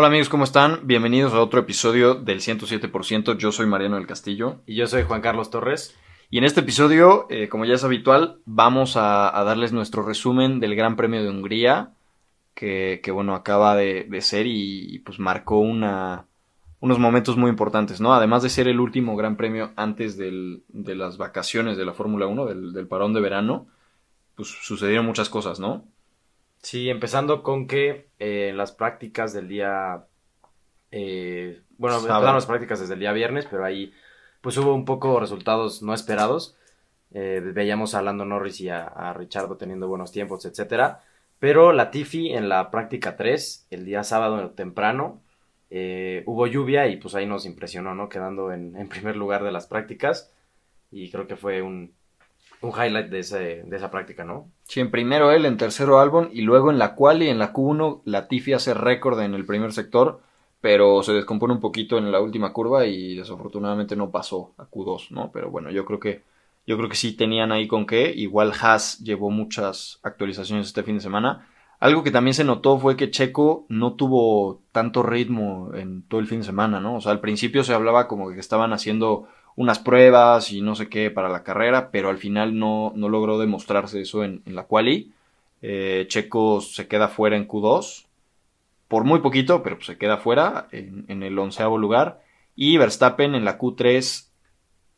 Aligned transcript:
Hola 0.00 0.06
amigos, 0.06 0.28
¿cómo 0.28 0.44
están? 0.44 0.82
Bienvenidos 0.84 1.32
a 1.32 1.40
otro 1.40 1.58
episodio 1.58 2.14
del 2.14 2.38
107%. 2.38 3.36
Yo 3.36 3.50
soy 3.50 3.66
Mariano 3.66 3.96
del 3.96 4.06
Castillo. 4.06 4.60
Y 4.64 4.76
yo 4.76 4.86
soy 4.86 5.02
Juan 5.02 5.20
Carlos 5.20 5.50
Torres. 5.50 5.98
Y 6.30 6.38
en 6.38 6.44
este 6.44 6.60
episodio, 6.60 7.26
eh, 7.30 7.48
como 7.48 7.64
ya 7.64 7.74
es 7.74 7.82
habitual, 7.82 8.38
vamos 8.44 8.96
a, 8.96 9.36
a 9.36 9.42
darles 9.42 9.72
nuestro 9.72 10.04
resumen 10.04 10.60
del 10.60 10.76
Gran 10.76 10.94
Premio 10.94 11.20
de 11.20 11.28
Hungría, 11.28 11.94
que, 12.54 13.00
que 13.02 13.10
bueno, 13.10 13.34
acaba 13.34 13.74
de, 13.74 14.06
de 14.08 14.20
ser 14.20 14.46
y, 14.46 14.94
y, 14.94 15.00
pues 15.00 15.18
marcó 15.18 15.58
una, 15.58 16.26
unos 16.78 17.00
momentos 17.00 17.36
muy 17.36 17.50
importantes, 17.50 18.00
¿no? 18.00 18.14
Además 18.14 18.44
de 18.44 18.50
ser 18.50 18.68
el 18.68 18.78
último 18.78 19.16
Gran 19.16 19.36
Premio 19.36 19.72
antes 19.74 20.16
del, 20.16 20.62
de 20.68 20.94
las 20.94 21.18
vacaciones 21.18 21.76
de 21.76 21.84
la 21.84 21.92
Fórmula 21.92 22.28
1, 22.28 22.46
del, 22.46 22.72
del 22.72 22.86
parón 22.86 23.14
de 23.14 23.20
verano, 23.20 23.66
pues 24.36 24.46
sucedieron 24.46 25.06
muchas 25.06 25.28
cosas, 25.28 25.58
¿no? 25.58 25.86
Sí, 26.62 26.90
empezando 26.90 27.42
con 27.42 27.66
que 27.66 28.10
eh, 28.18 28.52
las 28.54 28.72
prácticas 28.72 29.32
del 29.32 29.48
día. 29.48 30.06
Eh, 30.90 31.62
bueno, 31.78 32.00
Sábado. 32.00 32.14
empezaron 32.16 32.34
las 32.34 32.46
prácticas 32.46 32.80
desde 32.80 32.94
el 32.94 33.00
día 33.00 33.12
viernes, 33.12 33.46
pero 33.46 33.64
ahí 33.64 33.92
pues 34.40 34.56
hubo 34.58 34.74
un 34.74 34.84
poco 34.84 35.20
resultados 35.20 35.82
no 35.82 35.94
esperados. 35.94 36.56
Eh, 37.12 37.40
veíamos 37.54 37.94
a 37.94 38.02
Lando 38.02 38.24
Norris 38.24 38.60
y 38.60 38.68
a, 38.68 38.84
a 38.86 39.12
Richardo 39.14 39.56
teniendo 39.56 39.88
buenos 39.88 40.12
tiempos, 40.12 40.44
etcétera. 40.44 41.02
Pero 41.38 41.72
Latifi 41.72 42.32
en 42.32 42.48
la 42.48 42.70
práctica 42.70 43.16
3, 43.16 43.68
el 43.70 43.84
día 43.84 44.02
sábado 44.04 44.50
temprano, 44.50 45.22
eh, 45.70 46.22
hubo 46.26 46.46
lluvia 46.46 46.88
y 46.88 46.96
pues 46.96 47.14
ahí 47.14 47.26
nos 47.26 47.46
impresionó, 47.46 47.94
¿no? 47.94 48.08
Quedando 48.08 48.52
en, 48.52 48.76
en 48.76 48.88
primer 48.88 49.16
lugar 49.16 49.44
de 49.44 49.52
las 49.52 49.66
prácticas. 49.66 50.32
Y 50.90 51.10
creo 51.10 51.26
que 51.26 51.36
fue 51.36 51.62
un, 51.62 51.94
un 52.60 52.70
highlight 52.70 53.08
de, 53.08 53.20
ese, 53.20 53.62
de 53.64 53.76
esa 53.76 53.90
práctica, 53.90 54.24
¿no? 54.24 54.50
Sí, 54.64 54.80
en 54.80 54.90
primero 54.90 55.30
él, 55.30 55.46
en 55.46 55.56
tercero 55.56 56.00
Albon 56.00 56.30
y 56.32 56.42
luego 56.42 56.70
en 56.70 56.78
la 56.78 56.94
quali 56.94 57.26
y 57.26 57.30
en 57.30 57.38
la 57.38 57.52
Q1 57.52 58.02
Latifi 58.04 58.52
hace 58.52 58.74
récord 58.74 59.20
en 59.20 59.34
el 59.34 59.46
primer 59.46 59.72
sector, 59.72 60.20
pero 60.60 61.02
se 61.02 61.12
descompone 61.12 61.54
un 61.54 61.60
poquito 61.60 61.98
en 61.98 62.10
la 62.10 62.20
última 62.20 62.52
curva 62.52 62.86
y 62.86 63.16
desafortunadamente 63.16 63.96
no 63.96 64.10
pasó 64.10 64.54
a 64.58 64.68
Q2, 64.68 65.10
¿no? 65.10 65.30
Pero 65.32 65.50
bueno, 65.50 65.70
yo 65.70 65.84
creo 65.84 66.00
que 66.00 66.22
yo 66.68 66.76
creo 66.76 66.90
que 66.90 66.96
sí 66.96 67.14
tenían 67.14 67.50
ahí 67.50 67.66
con 67.66 67.86
qué. 67.86 68.12
Igual 68.14 68.52
Haas 68.60 68.98
llevó 68.98 69.30
muchas 69.30 70.00
actualizaciones 70.02 70.66
este 70.66 70.82
fin 70.82 70.96
de 70.96 71.00
semana. 71.00 71.48
Algo 71.80 72.02
que 72.02 72.10
también 72.10 72.34
se 72.34 72.44
notó 72.44 72.78
fue 72.78 72.94
que 72.94 73.10
Checo 73.10 73.64
no 73.70 73.94
tuvo 73.94 74.60
tanto 74.70 75.02
ritmo 75.02 75.70
en 75.74 76.02
todo 76.02 76.20
el 76.20 76.26
fin 76.26 76.40
de 76.40 76.44
semana, 76.44 76.78
¿no? 76.78 76.96
O 76.96 77.00
sea, 77.00 77.12
al 77.12 77.20
principio 77.20 77.64
se 77.64 77.72
hablaba 77.72 78.06
como 78.06 78.28
que 78.30 78.38
estaban 78.38 78.74
haciendo 78.74 79.28
unas 79.58 79.80
pruebas 79.80 80.52
y 80.52 80.60
no 80.60 80.76
sé 80.76 80.88
qué 80.88 81.10
para 81.10 81.28
la 81.28 81.42
carrera, 81.42 81.90
pero 81.90 82.10
al 82.10 82.18
final 82.18 82.56
no, 82.56 82.92
no 82.94 83.08
logró 83.08 83.40
demostrarse 83.40 84.00
eso 84.00 84.22
en, 84.22 84.40
en 84.46 84.54
la 84.54 84.62
quali. 84.62 85.12
Eh, 85.62 86.06
Checo 86.08 86.60
se 86.60 86.86
queda 86.86 87.08
fuera 87.08 87.36
en 87.36 87.48
Q2, 87.48 88.06
por 88.86 89.02
muy 89.02 89.18
poquito, 89.18 89.64
pero 89.64 89.76
pues 89.76 89.86
se 89.86 89.98
queda 89.98 90.18
fuera 90.18 90.68
en, 90.70 91.04
en 91.08 91.24
el 91.24 91.36
onceavo 91.36 91.76
lugar. 91.76 92.22
Y 92.54 92.78
Verstappen 92.78 93.34
en 93.34 93.44
la 93.44 93.58
Q3 93.58 94.28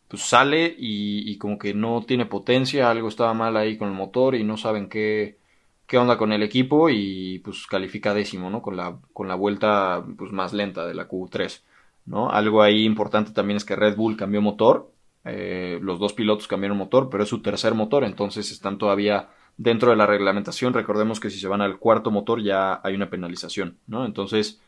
pues 0.09 0.23
sale 0.23 0.75
y, 0.79 1.31
y, 1.31 1.39
como 1.39 1.57
que 1.59 1.73
no 1.73 2.03
tiene 2.07 2.27
potencia, 2.27 2.91
algo 2.91 3.09
estaba 3.09 3.33
mal 3.33 3.57
ahí 3.57 3.79
con 3.79 3.89
el 3.89 3.95
motor 3.95 4.35
y 4.35 4.45
no 4.45 4.59
saben 4.59 4.91
qué, 4.91 5.39
qué 5.87 5.97
onda 5.97 6.19
con 6.19 6.33
el 6.33 6.43
equipo 6.43 6.91
y 6.91 7.39
pues 7.39 7.67
califica 7.67 8.13
décimo, 8.13 8.51
¿no? 8.51 8.61
Con 8.61 8.77
la, 8.77 8.99
con 9.15 9.27
la 9.29 9.37
vuelta 9.37 10.05
pues 10.19 10.33
más 10.33 10.53
lenta 10.53 10.87
de 10.87 10.95
la 10.95 11.09
Q3. 11.09 11.63
¿No? 12.07 12.31
Algo 12.31 12.63
ahí 12.63 12.85
importante 12.85 13.33
también 13.33 13.57
es 13.57 13.65
que 13.65 13.77
Red 13.77 13.97
Bull 13.97 14.17
cambió 14.17 14.41
motor, 14.41 14.91
eh, 15.25 15.79
los 15.83 15.99
dos 15.99 16.13
pilotos 16.13 16.49
cambiaron 16.49 16.79
motor, 16.79 17.11
pero 17.11 17.23
es 17.23 17.29
su 17.29 17.43
tercer 17.43 17.75
motor, 17.75 18.05
entonces 18.05 18.51
están 18.51 18.79
todavía 18.79 19.29
dentro 19.57 19.91
de 19.91 19.97
la 19.97 20.07
reglamentación. 20.07 20.73
Recordemos 20.73 21.21
que 21.21 21.31
si 21.31 21.39
se 21.39 21.49
van 21.49 21.61
al 21.61 21.79
cuarto 21.79 22.11
motor 22.11 22.43
ya 22.43 22.81
hay 22.83 22.95
una 22.95 23.11
penalización, 23.11 23.79
¿no? 23.87 24.07
Entonces, 24.07 24.61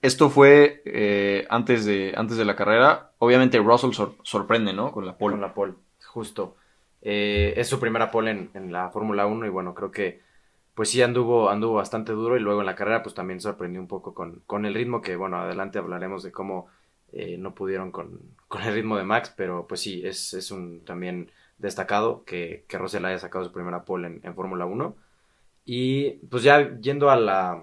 esto 0.00 0.30
fue 0.30 0.82
eh, 0.86 1.46
antes, 1.50 1.84
de, 1.84 2.14
antes 2.16 2.38
de 2.38 2.44
la 2.44 2.56
carrera. 2.56 3.10
Obviamente 3.18 3.58
Russell 3.58 3.92
sor 3.92 4.16
sorprende, 4.22 4.72
¿no? 4.72 4.90
Con 4.92 5.04
la 5.04 5.16
pole. 5.16 5.34
Con 5.34 5.42
la 5.42 5.52
pole, 5.52 5.74
justo. 6.06 6.56
Eh, 7.02 7.52
es 7.56 7.68
su 7.68 7.78
primera 7.78 8.10
pole 8.10 8.30
en, 8.30 8.50
en 8.54 8.72
la 8.72 8.88
Fórmula 8.88 9.26
1 9.26 9.44
y 9.46 9.50
bueno, 9.50 9.74
creo 9.74 9.90
que 9.90 10.22
pues 10.74 10.90
sí 10.90 11.02
anduvo, 11.02 11.50
anduvo 11.50 11.74
bastante 11.74 12.12
duro 12.12 12.36
y 12.36 12.40
luego 12.40 12.60
en 12.60 12.66
la 12.66 12.74
carrera 12.74 13.02
pues 13.02 13.14
también 13.14 13.40
sorprendió 13.40 13.80
un 13.80 13.88
poco 13.88 14.14
con, 14.14 14.42
con 14.46 14.64
el 14.64 14.74
ritmo 14.74 15.02
que 15.02 15.16
bueno, 15.16 15.36
adelante 15.38 15.78
hablaremos 15.78 16.22
de 16.22 16.32
cómo 16.32 16.68
eh, 17.12 17.36
no 17.38 17.54
pudieron 17.54 17.90
con, 17.92 18.20
con, 18.48 18.62
el 18.62 18.74
ritmo 18.74 18.96
de 18.96 19.04
Max, 19.04 19.32
pero 19.36 19.66
pues 19.66 19.80
sí, 19.80 20.02
es, 20.04 20.32
es 20.34 20.50
un 20.50 20.84
también 20.84 21.30
destacado 21.58 22.24
que, 22.24 22.64
que 22.68 22.78
Russell 22.78 23.04
haya 23.04 23.18
sacado 23.18 23.44
su 23.44 23.52
primera 23.52 23.84
pole 23.84 24.08
en, 24.08 24.20
en 24.22 24.34
Fórmula 24.34 24.64
1. 24.66 24.96
Y 25.64 26.10
pues 26.28 26.42
ya 26.42 26.76
yendo 26.80 27.10
a 27.10 27.16
la, 27.16 27.62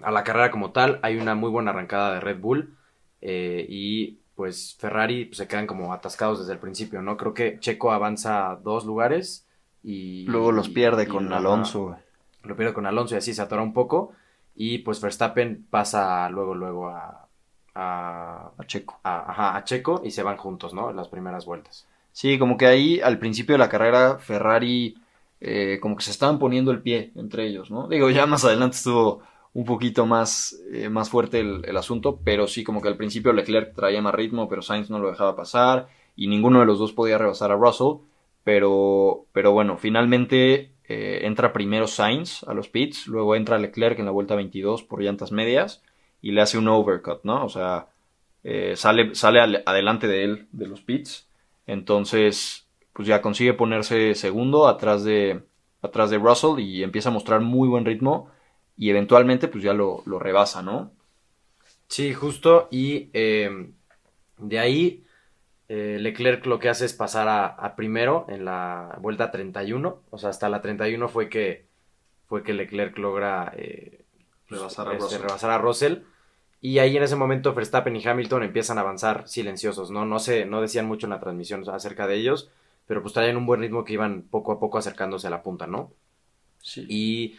a 0.00 0.10
la 0.10 0.24
carrera 0.24 0.50
como 0.50 0.70
tal, 0.70 1.00
hay 1.02 1.16
una 1.16 1.34
muy 1.34 1.50
buena 1.50 1.70
arrancada 1.70 2.14
de 2.14 2.20
Red 2.20 2.38
Bull 2.38 2.76
eh, 3.20 3.66
y 3.68 4.18
pues 4.36 4.76
Ferrari 4.78 5.24
pues, 5.24 5.38
se 5.38 5.48
quedan 5.48 5.66
como 5.66 5.92
atascados 5.92 6.38
desde 6.38 6.52
el 6.52 6.60
principio, 6.60 7.02
¿no? 7.02 7.16
Creo 7.16 7.34
que 7.34 7.58
Checo 7.58 7.90
avanza 7.90 8.60
dos 8.62 8.84
lugares 8.84 9.48
y... 9.82 10.24
Luego 10.26 10.52
los 10.52 10.68
pierde 10.68 11.04
y, 11.04 11.06
con 11.06 11.30
y, 11.30 11.32
Alonso 11.32 11.96
lo 12.46 12.56
pierde 12.56 12.74
con 12.74 12.86
Alonso 12.86 13.14
y 13.14 13.18
así 13.18 13.34
se 13.34 13.42
atora 13.42 13.62
un 13.62 13.72
poco. 13.72 14.12
Y 14.54 14.78
pues 14.78 15.00
Verstappen 15.00 15.66
pasa 15.68 16.28
luego, 16.30 16.54
luego 16.54 16.88
a, 16.88 17.28
a, 17.74 18.50
a 18.56 18.64
Checo. 18.66 18.98
A, 19.02 19.30
ajá, 19.30 19.56
a 19.56 19.64
Checo 19.64 20.00
y 20.04 20.10
se 20.10 20.22
van 20.22 20.36
juntos, 20.36 20.72
¿no? 20.72 20.92
Las 20.92 21.08
primeras 21.08 21.44
vueltas. 21.44 21.86
Sí, 22.12 22.38
como 22.38 22.56
que 22.56 22.66
ahí 22.66 23.00
al 23.00 23.18
principio 23.18 23.54
de 23.54 23.58
la 23.58 23.68
carrera 23.68 24.18
Ferrari 24.18 24.96
eh, 25.40 25.78
como 25.80 25.96
que 25.96 26.04
se 26.04 26.10
estaban 26.10 26.38
poniendo 26.38 26.70
el 26.70 26.80
pie 26.80 27.12
entre 27.14 27.46
ellos, 27.46 27.70
¿no? 27.70 27.88
Digo, 27.88 28.08
ya 28.10 28.26
más 28.26 28.44
adelante 28.44 28.76
estuvo 28.76 29.20
un 29.52 29.64
poquito 29.64 30.06
más, 30.06 30.58
eh, 30.72 30.88
más 30.88 31.10
fuerte 31.10 31.40
el, 31.40 31.62
el, 31.66 31.76
asunto, 31.76 32.20
pero 32.24 32.46
sí, 32.46 32.64
como 32.64 32.80
que 32.80 32.88
al 32.88 32.96
principio 32.96 33.32
Leclerc 33.32 33.74
traía 33.74 34.00
más 34.02 34.14
ritmo, 34.14 34.48
pero 34.48 34.62
Sainz 34.62 34.90
no 34.90 34.98
lo 34.98 35.10
dejaba 35.10 35.36
pasar 35.36 35.88
y 36.16 36.28
ninguno 36.28 36.60
de 36.60 36.66
los 36.66 36.78
dos 36.78 36.92
podía 36.92 37.18
rebasar 37.18 37.52
a 37.52 37.56
Russell. 37.56 37.98
Pero, 38.44 39.26
pero 39.32 39.50
bueno, 39.52 39.76
finalmente 39.76 40.70
eh, 40.88 41.20
entra 41.22 41.52
primero 41.52 41.86
Sainz 41.86 42.42
a 42.44 42.54
los 42.54 42.68
pits, 42.68 43.06
luego 43.08 43.34
entra 43.34 43.58
Leclerc 43.58 43.98
en 43.98 44.06
la 44.06 44.12
vuelta 44.12 44.34
22 44.34 44.82
por 44.84 45.02
llantas 45.02 45.32
medias 45.32 45.82
y 46.22 46.32
le 46.32 46.42
hace 46.42 46.58
un 46.58 46.68
overcut, 46.68 47.24
¿no? 47.24 47.44
O 47.44 47.48
sea, 47.48 47.88
eh, 48.44 48.74
sale, 48.76 49.14
sale 49.14 49.40
al, 49.40 49.62
adelante 49.66 50.06
de 50.06 50.24
él, 50.24 50.48
de 50.52 50.66
los 50.66 50.82
pits. 50.82 51.28
Entonces, 51.66 52.68
pues 52.92 53.08
ya 53.08 53.20
consigue 53.20 53.54
ponerse 53.54 54.14
segundo 54.14 54.68
atrás 54.68 55.04
de, 55.04 55.42
atrás 55.82 56.10
de 56.10 56.18
Russell 56.18 56.60
y 56.60 56.82
empieza 56.82 57.08
a 57.08 57.12
mostrar 57.12 57.40
muy 57.40 57.68
buen 57.68 57.84
ritmo 57.84 58.30
y 58.76 58.90
eventualmente 58.90 59.48
pues 59.48 59.64
ya 59.64 59.74
lo, 59.74 60.02
lo 60.06 60.18
rebasa, 60.18 60.62
¿no? 60.62 60.92
Sí, 61.88 62.14
justo. 62.14 62.68
Y 62.70 63.10
eh, 63.12 63.70
de 64.38 64.58
ahí 64.58 65.04
eh, 65.68 65.98
Leclerc 66.00 66.46
lo 66.46 66.58
que 66.58 66.68
hace 66.68 66.84
es 66.84 66.92
pasar 66.92 67.28
a, 67.28 67.46
a, 67.46 67.74
primero 67.74 68.26
en 68.28 68.44
la 68.44 68.96
vuelta 69.00 69.30
31. 69.30 70.02
O 70.10 70.18
sea, 70.18 70.30
hasta 70.30 70.48
la 70.48 70.62
31 70.62 71.08
fue 71.08 71.28
que, 71.28 71.66
fue 72.26 72.42
que 72.42 72.54
Leclerc 72.54 72.96
logra 72.98 73.52
eh, 73.56 74.04
rebasar, 74.48 74.88
a 74.88 74.96
este, 74.96 75.18
rebasar, 75.18 75.50
a 75.50 75.58
Russell. 75.58 76.02
Y 76.60 76.78
ahí 76.78 76.96
en 76.96 77.02
ese 77.02 77.16
momento 77.16 77.54
Verstappen 77.54 77.96
y 77.96 78.06
Hamilton 78.06 78.44
empiezan 78.44 78.78
a 78.78 78.82
avanzar 78.82 79.28
silenciosos, 79.28 79.90
¿no? 79.90 80.04
No, 80.04 80.18
se, 80.18 80.46
no 80.46 80.60
decían 80.60 80.86
mucho 80.86 81.06
en 81.06 81.10
la 81.10 81.20
transmisión 81.20 81.68
acerca 81.68 82.06
de 82.06 82.14
ellos, 82.14 82.50
pero 82.86 83.02
pues 83.02 83.12
traían 83.12 83.36
un 83.36 83.46
buen 83.46 83.60
ritmo 83.60 83.84
que 83.84 83.92
iban 83.92 84.22
poco 84.22 84.52
a 84.52 84.60
poco 84.60 84.78
acercándose 84.78 85.26
a 85.26 85.30
la 85.30 85.42
punta, 85.42 85.66
¿no? 85.66 85.92
Sí. 86.62 86.86
Y 86.88 87.36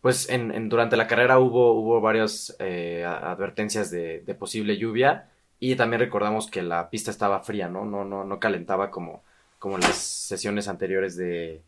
pues 0.00 0.28
en, 0.28 0.52
en 0.52 0.68
durante 0.68 0.96
la 0.96 1.06
carrera 1.06 1.38
hubo, 1.38 1.72
hubo 1.72 2.00
varias 2.00 2.54
eh, 2.58 3.04
advertencias 3.04 3.90
de, 3.90 4.20
de 4.20 4.34
posible 4.34 4.76
lluvia. 4.76 5.31
Y 5.64 5.76
también 5.76 6.00
recordamos 6.00 6.48
que 6.50 6.60
la 6.60 6.90
pista 6.90 7.12
estaba 7.12 7.38
fría, 7.38 7.68
¿no? 7.68 7.84
No, 7.84 8.04
no, 8.04 8.24
no 8.24 8.40
calentaba 8.40 8.90
como, 8.90 9.22
como 9.60 9.78
las 9.78 9.94
sesiones 9.94 10.66
anteriores 10.66 11.16
de, 11.16 11.62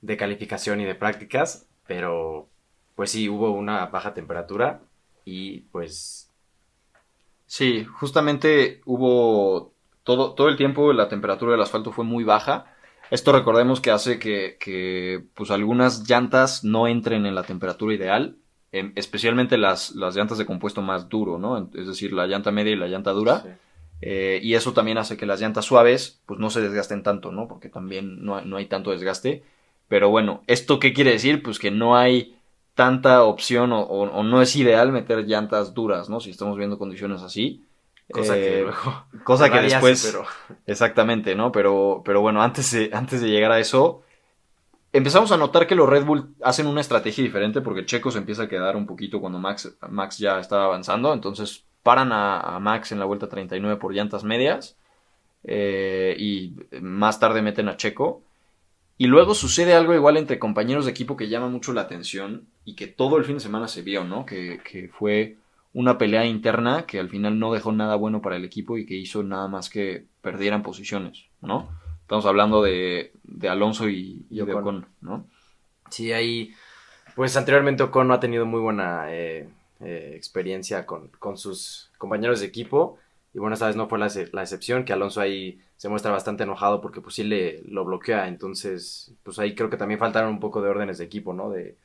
de, 0.00 0.16
calificación 0.16 0.80
y 0.80 0.84
de 0.84 0.94
prácticas, 0.94 1.66
pero 1.88 2.46
pues 2.94 3.10
sí, 3.10 3.28
hubo 3.28 3.50
una 3.50 3.86
baja 3.86 4.14
temperatura 4.14 4.80
y 5.24 5.62
pues... 5.72 6.30
Sí, 7.46 7.84
justamente 7.84 8.80
hubo 8.84 9.72
todo, 10.04 10.34
todo 10.34 10.48
el 10.48 10.56
tiempo 10.56 10.92
la 10.92 11.08
temperatura 11.08 11.50
del 11.50 11.62
asfalto 11.62 11.90
fue 11.90 12.04
muy 12.04 12.22
baja. 12.22 12.72
Esto 13.10 13.32
recordemos 13.32 13.80
que 13.80 13.90
hace 13.90 14.20
que, 14.20 14.56
que 14.60 15.24
pues 15.34 15.50
algunas 15.50 16.08
llantas 16.08 16.62
no 16.62 16.86
entren 16.86 17.26
en 17.26 17.34
la 17.34 17.42
temperatura 17.42 17.92
ideal 17.92 18.36
especialmente 18.72 19.58
las, 19.58 19.94
las 19.94 20.16
llantas 20.16 20.38
de 20.38 20.46
compuesto 20.46 20.82
más 20.82 21.08
duro, 21.08 21.38
¿no? 21.38 21.68
Es 21.74 21.86
decir, 21.86 22.12
la 22.12 22.26
llanta 22.26 22.50
media 22.50 22.72
y 22.72 22.76
la 22.76 22.88
llanta 22.88 23.12
dura. 23.12 23.42
Sí. 23.42 23.48
Eh, 24.04 24.40
y 24.42 24.54
eso 24.54 24.72
también 24.72 24.98
hace 24.98 25.16
que 25.16 25.26
las 25.26 25.40
llantas 25.40 25.64
suaves 25.64 26.20
pues 26.26 26.40
no 26.40 26.50
se 26.50 26.60
desgasten 26.60 27.02
tanto, 27.04 27.30
¿no? 27.30 27.46
Porque 27.46 27.68
también 27.68 28.24
no 28.24 28.36
hay, 28.36 28.46
no 28.46 28.56
hay 28.56 28.66
tanto 28.66 28.90
desgaste. 28.90 29.44
Pero 29.88 30.10
bueno, 30.10 30.42
¿esto 30.46 30.80
qué 30.80 30.92
quiere 30.92 31.12
decir? 31.12 31.42
Pues 31.42 31.58
que 31.58 31.70
no 31.70 31.96
hay 31.96 32.34
tanta 32.74 33.22
opción 33.22 33.72
o, 33.72 33.80
o, 33.82 34.10
o 34.10 34.22
no 34.22 34.42
es 34.42 34.56
ideal 34.56 34.90
meter 34.90 35.26
llantas 35.26 35.74
duras, 35.74 36.08
¿no? 36.08 36.18
Si 36.18 36.30
estamos 36.30 36.56
viendo 36.56 36.78
condiciones 36.78 37.22
así. 37.22 37.62
Cosa 38.10 38.36
eh, 38.36 38.40
que 38.40 38.62
luego. 38.62 39.04
Cosa 39.24 39.50
que 39.50 39.60
después. 39.60 40.04
Hace, 40.04 40.16
pero... 40.16 40.26
Exactamente, 40.66 41.34
¿no? 41.34 41.52
Pero, 41.52 42.02
pero 42.04 42.20
bueno, 42.20 42.42
antes 42.42 42.72
de, 42.72 42.90
antes 42.92 43.20
de 43.20 43.28
llegar 43.28 43.52
a 43.52 43.60
eso, 43.60 44.02
empezamos 44.92 45.32
a 45.32 45.36
notar 45.36 45.66
que 45.66 45.74
los 45.74 45.88
Red 45.88 46.04
Bull 46.04 46.34
hacen 46.42 46.66
una 46.66 46.80
estrategia 46.80 47.24
diferente 47.24 47.60
porque 47.60 47.86
Checo 47.86 48.10
se 48.10 48.18
empieza 48.18 48.44
a 48.44 48.48
quedar 48.48 48.76
un 48.76 48.86
poquito 48.86 49.20
cuando 49.20 49.38
Max, 49.38 49.76
Max 49.88 50.18
ya 50.18 50.38
estaba 50.38 50.64
avanzando. 50.64 51.12
Entonces 51.12 51.64
paran 51.82 52.10
a, 52.12 52.58
Max 52.60 52.92
en 52.92 52.98
la 52.98 53.06
vuelta 53.06 53.28
39 53.28 53.76
por 53.76 53.94
llantas 53.94 54.24
medias. 54.24 54.76
Eh, 55.44 56.14
y 56.18 56.54
más 56.80 57.18
tarde 57.18 57.42
meten 57.42 57.68
a 57.68 57.76
Checo. 57.76 58.22
Y 58.98 59.06
luego 59.06 59.34
sucede 59.34 59.74
algo 59.74 59.94
igual 59.94 60.16
entre 60.16 60.38
compañeros 60.38 60.84
de 60.84 60.92
equipo 60.92 61.16
que 61.16 61.28
llama 61.28 61.48
mucho 61.48 61.72
la 61.72 61.80
atención 61.80 62.46
y 62.64 62.76
que 62.76 62.86
todo 62.86 63.16
el 63.16 63.24
fin 63.24 63.36
de 63.36 63.40
semana 63.40 63.66
se 63.66 63.82
vio, 63.82 64.04
¿no? 64.04 64.24
Que, 64.26 64.60
que 64.62 64.88
fue 64.88 65.38
una 65.72 65.98
pelea 65.98 66.26
interna 66.26 66.84
que 66.86 67.00
al 67.00 67.08
final 67.08 67.38
no 67.38 67.52
dejó 67.52 67.72
nada 67.72 67.96
bueno 67.96 68.20
para 68.20 68.36
el 68.36 68.44
equipo 68.44 68.76
y 68.76 68.86
que 68.86 68.94
hizo 68.94 69.22
nada 69.22 69.48
más 69.48 69.70
que 69.70 70.04
perdieran 70.20 70.62
posiciones, 70.62 71.24
¿no? 71.40 71.68
Estamos 72.02 72.26
hablando 72.26 72.62
de, 72.62 73.12
de 73.22 73.48
Alonso 73.48 73.88
y, 73.88 74.26
de 74.28 74.52
Ocon, 74.52 74.86
¿no? 75.00 75.26
Sí, 75.90 76.12
ahí, 76.12 76.52
pues 77.14 77.36
anteriormente 77.36 77.82
Ocon 77.82 78.08
no 78.08 78.14
ha 78.14 78.20
tenido 78.20 78.44
muy 78.44 78.60
buena 78.60 79.06
eh, 79.08 79.48
eh, 79.80 80.12
experiencia 80.14 80.86
con, 80.86 81.08
con, 81.18 81.36
sus 81.36 81.90
compañeros 81.98 82.40
de 82.40 82.46
equipo. 82.46 82.98
Y 83.34 83.38
bueno, 83.38 83.54
esta 83.54 83.66
vez 83.66 83.76
no 83.76 83.88
fue 83.88 83.98
la, 83.98 84.10
la, 84.32 84.42
excepción, 84.42 84.84
que 84.84 84.92
Alonso 84.92 85.20
ahí 85.20 85.58
se 85.76 85.88
muestra 85.88 86.12
bastante 86.12 86.42
enojado 86.42 86.80
porque 86.82 87.00
pues 87.00 87.14
sí 87.14 87.24
le 87.24 87.62
lo 87.62 87.84
bloquea. 87.84 88.28
Entonces, 88.28 89.14
pues 89.22 89.38
ahí 89.38 89.54
creo 89.54 89.70
que 89.70 89.78
también 89.78 89.98
faltaron 89.98 90.30
un 90.30 90.40
poco 90.40 90.60
de 90.60 90.68
órdenes 90.68 90.98
de 90.98 91.04
equipo, 91.04 91.32
¿no? 91.32 91.50
De, 91.50 91.76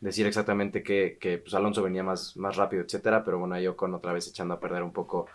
decir 0.00 0.26
exactamente 0.26 0.82
que, 0.82 1.18
que 1.20 1.38
pues 1.38 1.54
Alonso 1.54 1.82
venía 1.82 2.02
más, 2.02 2.36
más 2.36 2.56
rápido, 2.56 2.82
etcétera, 2.82 3.24
pero 3.24 3.38
bueno, 3.38 3.54
ahí 3.54 3.66
Ocon 3.66 3.94
otra 3.94 4.12
vez 4.12 4.28
echando 4.28 4.54
a 4.54 4.60
perder 4.60 4.82
un 4.82 4.92
poco 4.92 5.26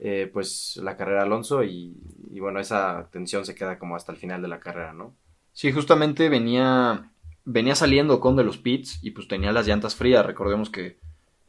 eh, 0.00 0.30
pues 0.32 0.78
la 0.82 0.96
carrera 0.96 1.22
Alonso 1.22 1.64
y, 1.64 1.96
bueno, 2.38 2.60
esa 2.60 3.08
tensión 3.10 3.44
se 3.44 3.54
queda 3.54 3.78
como 3.78 3.96
hasta 3.96 4.12
el 4.12 4.18
final 4.18 4.40
de 4.40 4.48
la 4.48 4.60
carrera, 4.60 4.92
¿no? 4.92 5.16
Sí, 5.52 5.72
justamente 5.72 6.28
venía, 6.28 7.10
venía 7.44 7.74
saliendo 7.74 8.20
con 8.20 8.36
de 8.36 8.44
los 8.44 8.58
pits 8.58 9.00
y 9.02 9.10
pues 9.10 9.26
tenía 9.26 9.50
las 9.50 9.66
llantas 9.66 9.96
frías, 9.96 10.24
recordemos 10.24 10.70
que 10.70 10.98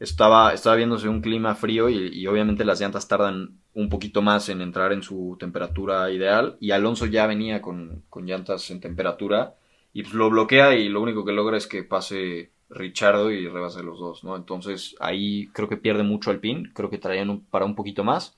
estaba, 0.00 0.52
estaba 0.52 0.74
viéndose 0.74 1.08
un 1.08 1.20
clima 1.20 1.54
frío 1.54 1.88
y, 1.88 2.26
obviamente 2.26 2.64
las 2.64 2.80
llantas 2.80 3.06
tardan 3.06 3.60
un 3.72 3.88
poquito 3.88 4.20
más 4.20 4.48
en 4.48 4.62
entrar 4.62 4.92
en 4.92 5.02
su 5.02 5.36
temperatura 5.38 6.10
ideal 6.10 6.56
y 6.58 6.72
Alonso 6.72 7.06
ya 7.06 7.28
venía 7.28 7.62
con, 7.62 8.02
con 8.10 8.26
llantas 8.26 8.68
en 8.72 8.80
temperatura 8.80 9.54
y 9.92 10.02
pues 10.02 10.14
lo 10.14 10.28
bloquea 10.28 10.74
y 10.74 10.88
lo 10.88 11.00
único 11.00 11.24
que 11.24 11.32
logra 11.32 11.56
es 11.56 11.68
que 11.68 11.84
pase 11.84 12.50
Richardo 12.68 13.30
y 13.30 13.46
rebase 13.46 13.82
los 13.82 14.00
dos, 14.00 14.24
¿no? 14.24 14.34
Entonces 14.36 14.96
ahí 14.98 15.48
creo 15.52 15.68
que 15.68 15.76
pierde 15.76 16.02
mucho 16.02 16.30
al 16.30 16.40
pin, 16.40 16.72
creo 16.74 16.90
que 16.90 16.98
traían 16.98 17.40
para 17.50 17.64
un 17.64 17.76
poquito 17.76 18.02
más 18.02 18.36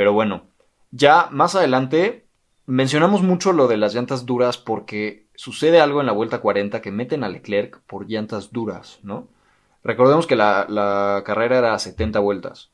pero 0.00 0.14
bueno, 0.14 0.46
ya 0.90 1.28
más 1.30 1.54
adelante 1.54 2.24
mencionamos 2.64 3.20
mucho 3.22 3.52
lo 3.52 3.68
de 3.68 3.76
las 3.76 3.94
llantas 3.94 4.24
duras 4.24 4.56
porque 4.56 5.26
sucede 5.34 5.78
algo 5.78 6.00
en 6.00 6.06
la 6.06 6.12
vuelta 6.12 6.40
40 6.40 6.80
que 6.80 6.90
meten 6.90 7.22
a 7.22 7.28
Leclerc 7.28 7.82
por 7.82 8.08
llantas 8.08 8.50
duras, 8.50 8.98
¿no? 9.02 9.28
Recordemos 9.84 10.26
que 10.26 10.36
la, 10.36 11.22
carrera 11.26 11.58
era 11.58 11.78
70 11.78 12.18
vueltas. 12.18 12.70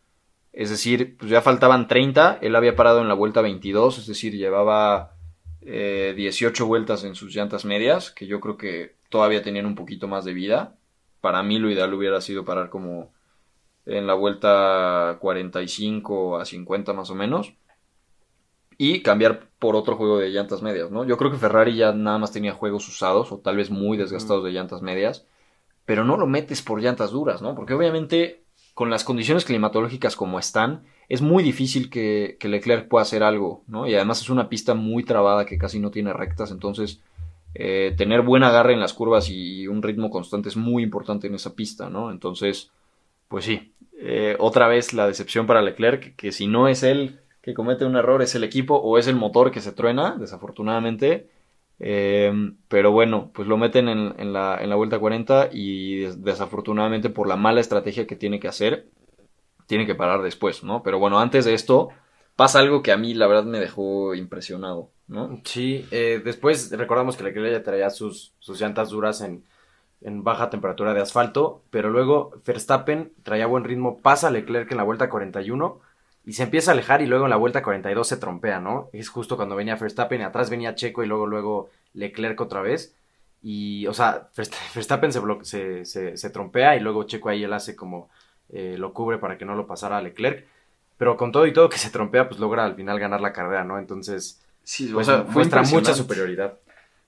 Es 0.53 0.71
decir, 0.71 1.17
pues 1.17 1.29
ya 1.29 1.43
faltaban 1.43 1.89
30, 1.89 2.39
él 2.43 2.55
había 2.55 2.77
parado 2.77 3.01
en 3.01 3.09
la 3.09 3.15
vuelta 3.15 3.41
22, 3.41 3.99
es 3.99 4.07
decir, 4.07 4.33
llevaba 4.33 5.17
18 5.63 5.67
eh, 5.67 6.65
vueltas 6.65 7.03
en 7.03 7.17
sus 7.17 7.35
llantas 7.35 7.65
medias, 7.65 8.13
que 8.13 8.29
yo 8.29 8.39
creo 8.39 8.57
que 8.57 8.95
todavía 9.09 9.43
tenían 9.43 9.67
un 9.67 9.75
poquito 9.75 10.07
más 10.07 10.25
de 10.25 10.33
vida. 10.33 10.77
Para 11.21 11.43
mí 11.43 11.59
lo 11.59 11.73
ideal 11.73 11.93
hubiera 11.93 12.21
sido 12.21 12.45
parar 12.45 12.71
como 12.71 13.16
en 13.87 14.07
la 14.07 14.15
vuelta 14.15 15.17
45 15.21 16.39
a 16.39 16.45
50 16.45 16.93
más 16.93 17.11
o 17.11 17.15
menos. 17.15 17.55
Y 18.79 19.01
cambiar 19.01 19.49
por 19.59 19.75
otro 19.75 19.97
juego 19.97 20.19
de 20.19 20.29
llantas 20.29 20.61
medias, 20.61 20.91
¿no? 20.91 21.05
Yo 21.05 21.17
creo 21.17 21.31
que 21.31 21.39
Ferrari 21.39 21.77
ya 21.77 21.93
nada 21.93 22.19
más 22.19 22.33
tenía 22.33 22.53
juegos 22.53 22.87
usados 22.89 23.33
o 23.33 23.39
tal 23.39 23.57
vez 23.57 23.71
muy 23.71 23.97
desgastados 23.97 24.45
de 24.45 24.51
llantas 24.51 24.83
medias, 24.83 25.27
pero 25.87 26.05
no 26.05 26.19
lo 26.19 26.27
metes 26.27 26.61
por 26.61 26.83
llantas 26.83 27.11
duras, 27.11 27.41
¿no? 27.41 27.55
Porque 27.55 27.73
obviamente 27.73 28.45
con 28.75 28.91
las 28.91 29.05
condiciones 29.05 29.47
climatológicas 29.47 30.17
como 30.17 30.39
están, 30.39 30.83
es 31.09 31.23
muy 31.23 31.43
difícil 31.43 31.89
que, 31.89 32.37
Leclerc 32.43 32.89
pueda 32.89 33.05
hacer 33.05 33.23
algo, 33.23 33.63
¿no? 33.67 33.87
Y 33.87 33.95
además 33.95 34.21
es 34.21 34.29
una 34.29 34.51
pista 34.51 34.75
muy 34.75 35.05
trabada 35.05 35.47
que 35.47 35.57
casi 35.57 35.81
no 35.81 35.91
tiene 35.91 36.13
rectas, 36.13 36.51
entonces 36.51 37.01
eh, 37.55 37.95
tener 37.97 38.21
buen 38.21 38.43
agarre 38.43 38.75
en 38.75 38.81
las 38.81 38.93
curvas 38.93 39.31
y 39.31 39.67
un 39.67 39.83
ritmo 39.83 40.11
constante 40.11 40.51
es 40.51 40.59
muy 40.59 40.83
importante 40.83 41.27
en 41.27 41.35
esa 41.35 41.55
pista, 41.55 41.89
¿no? 41.89 42.11
Entonces, 42.11 42.71
pues 43.29 43.45
sí, 43.45 43.75
eh, 43.99 44.37
otra 44.39 44.69
vez 44.69 44.93
la 44.93 45.07
decepción 45.07 45.47
para 45.47 45.63
Leclerc, 45.63 46.17
que 46.17 46.33
si 46.33 46.47
no 46.47 46.69
es 46.69 46.83
él 46.83 47.21
que 47.43 47.55
comete 47.55 47.85
un 47.85 47.97
error, 47.97 48.23
es 48.23 48.35
el 48.35 48.45
equipo 48.45 48.75
o 48.77 48.99
es 48.99 49.07
el 49.07 49.15
motor 49.15 49.51
que 49.51 49.61
se 49.61 49.73
truena, 49.73 50.17
desafortunadamente. 50.19 51.31
Eh, 51.79 52.33
pero 52.69 52.91
bueno, 52.91 53.31
pues 53.33 53.47
lo 53.47 53.57
meten 53.57 53.89
en, 53.89 54.33
la, 54.33 54.77
vuelta 54.77 54.99
40 54.99 55.51
y 55.53 56.07
desafortunadamente 56.17 57.11
por 57.11 57.29
la 57.29 57.37
mala 57.37 57.61
estrategia 57.61 58.07
que 58.07 58.17
tiene 58.17 58.41
que 58.41 58.49
hacer, 58.49 58.89
tiene 59.67 59.87
que 59.87 59.95
parar 59.95 60.23
después, 60.23 60.65
¿no? 60.65 60.83
Pero 60.83 60.99
bueno, 60.99 61.21
antes 61.21 61.45
de 61.45 61.55
esto 61.55 61.91
pasa 62.35 62.59
algo 62.59 62.83
que 62.83 62.93
a 62.93 62.97
mí 62.97 63.15
la 63.15 63.27
verdad 63.27 63.45
me 63.45 63.61
dejó 63.61 64.15
impresionado, 64.15 64.91
¿no? 65.07 65.41
Sí, 65.45 65.87
eh, 65.91 66.21
después 66.25 66.71
recordamos 66.73 67.17
que 67.17 67.25
Leclerc 67.25 67.53
ya 67.53 67.63
traía 67.63 67.91
sus, 67.91 68.33
sus 68.41 68.61
llantas 68.61 68.91
duras 68.91 69.21
en, 69.21 69.45
en 70.01 70.23
baja 70.25 70.51
temperatura 70.51 70.95
de 70.95 71.01
asfalto, 71.01 71.63
pero 71.71 71.91
luego 71.91 72.33
Verstappen 72.45 73.13
traía 73.23 73.47
buen 73.47 73.65
ritmo, 73.65 73.99
pasa 73.99 74.29
a 74.29 74.31
Leclerc 74.31 74.71
en 74.71 74.77
la 74.77 74.85
vuelta 74.85 75.09
41 75.09 75.81
y 76.25 76.33
se 76.33 76.43
empieza 76.43 76.71
a 76.71 76.75
alejar 76.75 77.03
y 77.03 77.07
luego 77.07 77.25
en 77.25 77.31
la 77.31 77.37
vuelta 77.37 77.63
42 77.63 78.07
se 78.07 78.17
trompea, 78.17 78.61
¿no? 78.61 78.91
Es 78.93 79.09
justo 79.09 79.37
cuando 79.37 79.57
venía 79.57 79.77
Verstappen 79.77 80.21
y 80.21 80.25
atrás 80.25 80.51
venía 80.51 80.75
Checo 80.75 81.03
y 81.05 81.07
luego 81.07 81.27
luego 81.27 81.71
Leclerc 81.95 82.41
otra 82.41 82.63
vez. 82.63 82.97
Y, 83.43 83.87
o 83.87 83.95
sea, 83.95 84.29
Verstappen 84.75 85.13
se, 85.13 85.85
se, 85.85 86.17
se, 86.17 86.31
trompea 86.31 86.77
y 86.77 86.81
luego 86.81 87.05
Checo 87.05 87.29
ahí 87.29 87.45
él 87.45 87.53
hace 87.53 87.77
como 87.77 88.11
eh, 88.49 88.77
lo 88.77 88.93
cubre 88.93 89.19
para 89.19 89.39
que 89.39 89.45
no 89.45 89.55
lo 89.55 89.67
pasara 89.67 89.99
a 89.99 90.03
Leclerc. 90.03 90.47
Pero 90.99 91.17
con 91.17 91.31
todo 91.31 91.47
y 91.47 91.53
todo 91.53 91.69
que 91.69 91.79
se 91.79 91.91
trompea, 91.91 92.29
pues 92.29 92.41
logra 92.41 92.65
al 92.65 92.75
final 92.75 92.99
ganar 92.99 93.21
la 93.21 93.33
carrera, 93.33 93.65
¿no? 93.65 93.79
Entonces, 93.79 94.43
sí, 94.65 94.91
pues, 94.93 95.09
muestra 95.29 95.63
mucha 95.63 95.95
superioridad. 95.95 96.59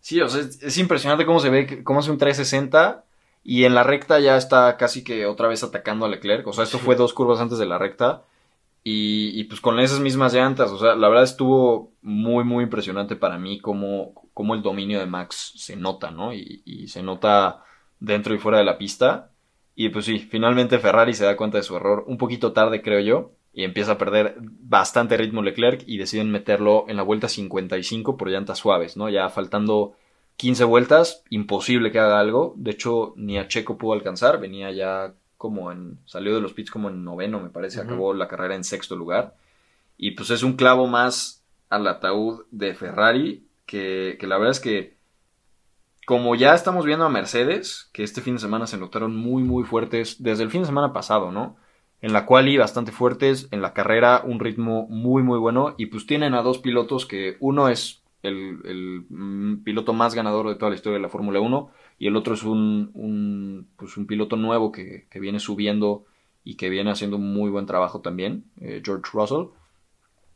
Sí, 0.00 0.21
o 0.21 0.29
sea, 0.29 0.41
es, 0.41 0.79
impresionante 0.79 1.27
cómo 1.27 1.41
se 1.41 1.50
ve, 1.50 1.83
cómo 1.85 2.00
hace 2.00 2.11
un 2.11 2.19
360 2.19 3.05
y 3.45 3.65
en 3.65 3.75
la 3.75 3.83
recta 3.83 4.21
ya 4.21 4.37
está 4.37 4.77
casi 4.77 5.05
que 5.05 5.27
otra 5.27 5.49
vez 5.49 5.62
atacando 5.62 6.06
a 6.06 6.09
Leclerc. 6.09 6.47
O 6.47 6.53
sea, 6.53 6.65
esto 6.65 6.79
fue 6.79 6.97
dos 6.97 7.12
curvas 7.12 7.41
antes 7.41 7.59
de 7.59 7.67
la 7.67 7.79
recta 7.79 8.25
y, 8.85 9.45
pues 9.45 9.61
con 9.61 9.81
esas 9.81 10.00
mismas 10.00 10.35
llantas. 10.35 10.71
O 10.71 10.79
sea, 10.79 10.95
la 10.95 11.09
verdad 11.09 11.25
estuvo 11.25 11.93
muy, 12.03 12.45
muy 12.45 12.65
impresionante 12.65 13.17
para 13.17 13.39
mí 13.39 13.61
cómo, 13.61 14.14
cómo 14.35 14.55
el 14.55 14.62
dominio 14.62 14.99
de 14.99 15.07
Max 15.07 15.52
se 15.57 15.76
nota, 15.76 16.11
¿no? 16.11 16.33
Y, 16.33 16.62
y 16.64 16.88
se 16.88 17.02
nota 17.02 17.64
dentro 18.00 18.35
y 18.35 18.38
fuera 18.38 18.59
de 18.59 18.64
la 18.64 18.78
pista. 18.78 19.33
Y 19.75 19.90
pues 19.90 20.07
sí, 20.07 20.19
finalmente 20.19 20.78
Ferrari 20.78 21.14
se 21.14 21.25
da 21.25 21.37
cuenta 21.37 21.59
de 21.59 21.64
su 21.64 21.76
error 21.76 22.05
un 22.07 22.19
poquito 22.19 22.52
tarde, 22.52 22.83
creo 22.83 23.00
yo 23.00 23.38
y 23.59 23.65
empieza 23.65 23.91
a 23.91 23.99
perder 23.99 24.37
bastante 24.38 25.17
ritmo 25.17 25.43
Leclerc 25.43 25.83
y 25.85 25.99
deciden 25.99 26.31
meterlo 26.31 26.85
en 26.87 26.97
la 26.97 27.03
vuelta 27.03 27.29
55 27.29 28.17
por 28.17 28.29
llantas 28.29 28.59
suaves, 28.59 28.97
¿no? 28.97 29.09
Ya 29.09 29.29
faltando 29.31 29.97
15 30.37 30.62
vueltas, 30.62 31.25
imposible 31.29 31.91
que 31.91 31.99
haga 31.99 32.21
algo. 32.21 32.55
De 32.57 32.71
hecho, 32.71 33.15
ni 33.17 33.37
a 33.37 33.49
Checo 33.49 33.77
pudo 33.77 33.95
alcanzar, 33.95 34.38
venía 34.38 34.71
ya 34.71 35.12
como 35.37 35.73
en 35.73 35.99
salió 36.05 36.37
de 36.37 36.41
los 36.41 36.53
pits 36.53 36.71
como 36.71 36.88
en 36.88 37.03
noveno, 37.03 37.41
me 37.41 37.50
parece, 37.50 37.81
acabó 37.81 38.15
la 38.15 38.29
carrera 38.29 38.55
en 38.55 38.62
sexto 38.62 38.95
lugar. 38.95 39.35
Y 39.97 40.12
pues 40.12 40.31
es 40.31 40.45
un 40.45 40.53
clavo 40.53 40.87
más 40.87 41.43
al 41.69 41.88
ataúd 41.88 42.45
de 42.53 42.75
Ferrari 42.77 43.45
que, 43.67 44.19
que 44.21 44.29
la 44.29 44.38
verdad 44.38 44.53
es 44.53 44.61
que 44.61 44.95
como 46.07 46.37
ya 46.37 46.55
estamos 46.55 46.85
viendo 46.85 47.07
a 47.07 47.11
Mercedes, 47.11 47.91
que 47.93 48.05
este 48.05 48.21
fin 48.21 48.35
de 48.35 48.41
semana 48.41 48.69
se 48.69 48.79
notaron 48.79 49.17
muy 49.17 49.43
muy 49.43 49.65
fuertes 49.65 50.23
desde 50.23 50.45
el 50.45 50.50
fin 50.53 50.61
de 50.61 50.69
semana 50.69 50.93
pasado, 50.93 51.33
¿no? 51.33 51.57
En 52.00 52.12
la 52.12 52.26
quali 52.26 52.57
bastante 52.57 52.93
fuertes, 52.93 53.49
en 53.50 53.61
la 53.61 53.73
carrera 53.73 54.23
un 54.25 54.40
ritmo 54.40 54.87
muy 54.88 55.23
muy 55.23 55.38
bueno 55.38 55.75
y 55.78 55.87
pues 55.87 56.07
tienen 56.07 56.35
a 56.35 56.43
dos 56.43 56.59
pilotos 56.59 57.07
que 57.07 57.37
uno 57.40 57.69
es 57.69 58.02
el, 58.23 59.07
mm, 59.09 59.62
piloto 59.64 59.93
más 59.93 60.14
ganador 60.14 60.49
de 60.49 60.57
toda 60.57 60.71
la 60.71 60.76
historia 60.76 60.99
de 60.99 61.02
la 61.02 61.09
Fórmula 61.09 61.40
1 61.40 61.71
y 61.99 62.07
el 62.07 62.17
otro 62.17 62.35
es 62.35 62.43
un, 62.43 63.69
pues 63.76 63.97
un 63.97 64.07
piloto 64.07 64.37
nuevo 64.37 64.73
que, 64.73 65.07
viene 65.14 65.40
subiendo 65.40 66.05
y 66.45 66.55
que 66.57 66.69
viene 66.69 66.90
haciendo 66.90 67.17
un 67.17 67.33
muy 67.33 67.50
buen 67.50 67.67
trabajo 67.67 68.00
también, 68.00 68.45
eh, 68.61 68.81
George 68.85 69.11
Russell. 69.12 69.49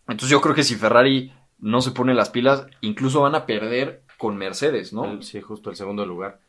Entonces 0.08 0.30
yo 0.30 0.40
creo 0.40 0.54
que 0.54 0.64
si 0.64 0.74
Ferrari 0.74 1.32
no 1.58 1.80
se 1.80 1.92
pone 1.92 2.14
las 2.14 2.30
pilas, 2.30 2.66
incluso 2.80 3.22
van 3.22 3.36
a 3.36 3.46
perder 3.46 4.02
con 4.18 4.36
Mercedes, 4.36 4.92
¿no? 4.92 5.22
Sí, 5.22 5.40
justo 5.40 5.70
el 5.70 5.76
segundo 5.76 6.04
lugar. 6.04 6.40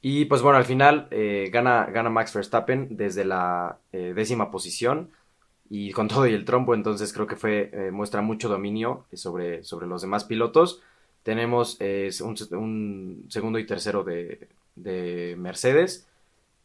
Y 0.00 0.26
pues 0.26 0.42
bueno, 0.42 0.58
al 0.58 0.64
final 0.64 1.08
eh, 1.10 1.50
gana, 1.52 1.86
gana 1.86 2.10
Max 2.10 2.32
Verstappen 2.32 2.96
desde 2.96 3.24
la 3.24 3.78
eh, 3.92 4.12
décima 4.14 4.50
posición 4.50 5.10
y 5.68 5.92
con 5.92 6.08
todo 6.08 6.26
y 6.26 6.34
el 6.34 6.44
trompo, 6.44 6.74
entonces 6.74 7.12
creo 7.12 7.26
que 7.26 7.36
fue, 7.36 7.70
eh, 7.72 7.90
muestra 7.90 8.22
mucho 8.22 8.48
dominio 8.48 9.06
sobre, 9.12 9.64
sobre 9.64 9.86
los 9.86 10.02
demás 10.02 10.24
pilotos. 10.24 10.80
Tenemos 11.24 11.78
un, 12.20 13.26
segundo 13.28 13.58
y 13.58 13.66
tercero 13.66 14.04
de, 14.04 14.48
de, 14.76 15.34
Mercedes 15.36 16.08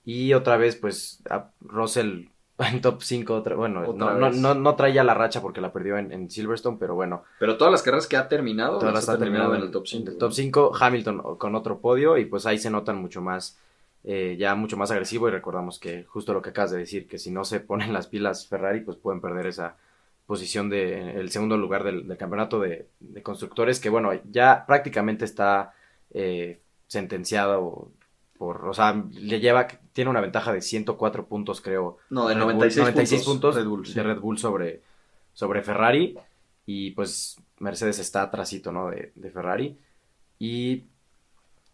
y 0.06 0.34
otra 0.34 0.58
vez 0.58 0.76
pues 0.76 1.22
Russell 1.60 2.28
en 2.72 2.82
top 2.82 3.02
5, 3.02 3.44
bueno, 3.56 3.94
no, 3.94 4.32
no, 4.32 4.54
no, 4.54 4.76
trae 4.76 4.94
ya 4.94 5.04
la 5.04 5.14
racha 5.14 5.42
porque 5.42 5.62
la 5.62 5.72
perdió 5.72 5.98
en, 5.98 6.30
Silverstone, 6.30 6.78
pero 6.80 6.96
bueno. 6.96 7.24
Pero 7.40 7.58
todas 7.58 7.72
las 7.72 7.82
carreras 7.82 8.08
que 8.08 8.18
ha 8.18 8.28
terminado, 8.28 8.80
todas 8.80 8.94
las 8.94 9.10
ha 9.10 9.18
terminado, 9.18 9.56
en 9.56 9.62
el 9.62 9.72
top 9.72 9.88
5. 9.88 10.08
En 10.08 10.14
el 10.14 10.18
top 10.18 10.34
5, 10.34 10.72
Hamilton 10.80 11.38
con 11.38 11.56
otro 11.56 11.80
podio 11.80 12.18
y 12.18 12.26
pues 12.26 12.46
ahí 12.46 12.58
se 12.58 12.70
notan 12.70 13.02
mucho 13.02 13.22
más, 13.22 13.60
eh, 14.04 14.36
ya 14.38 14.56
mucho 14.56 14.78
más 14.78 14.92
agresivo 14.92 15.28
y 15.28 15.32
recordamos 15.32 15.80
que 15.80 16.04
justo 16.04 16.34
lo 16.34 16.42
que 16.42 16.50
acabas 16.50 16.72
de 16.72 16.80
decir, 16.80 17.08
que 17.08 17.18
si 17.18 17.32
no 17.32 17.46
se 17.46 17.60
ponen 17.60 17.94
las 17.94 18.08
pilas 18.08 18.48
Ferrari, 18.48 18.82
pues 18.82 18.98
pueden 18.98 19.22
perder 19.22 19.48
esa 19.48 19.78
posición 20.26 20.70
de 20.70 21.20
el 21.20 21.32
segundo 21.32 21.58
lugar 21.58 21.84
del, 21.84 22.18
campeonato 22.18 22.60
de, 22.60 22.88
constructores, 23.24 23.80
que 23.80 23.90
bueno, 23.90 24.12
ya 24.32 24.66
prácticamente 24.66 25.26
está 25.26 25.74
eh, 26.12 26.60
sentenciado 26.88 27.92
por, 28.38 28.68
o 28.68 28.74
sea, 28.74 29.04
le 29.12 29.40
lleva, 29.40 29.68
tiene 29.94 30.10
una 30.10 30.22
ventaja 30.22 30.52
de 30.52 30.62
104 30.62 31.26
puntos, 31.26 31.62
creo. 31.62 31.98
No, 32.10 32.28
de 32.28 32.36
96, 32.36 33.24
puntos, 33.24 33.56
de 33.56 34.04
Red 34.04 34.20
Bull 34.20 34.38
sobre, 34.38 34.82
sobre 35.34 35.62
Ferrari. 35.62 36.18
Y 36.66 36.92
pues 36.92 37.38
Mercedes 37.60 38.00
está 38.00 38.24
atrasito, 38.24 38.72
¿no? 38.72 38.90
De, 38.90 39.32
Ferrari. 39.32 39.78
Y 40.40 40.84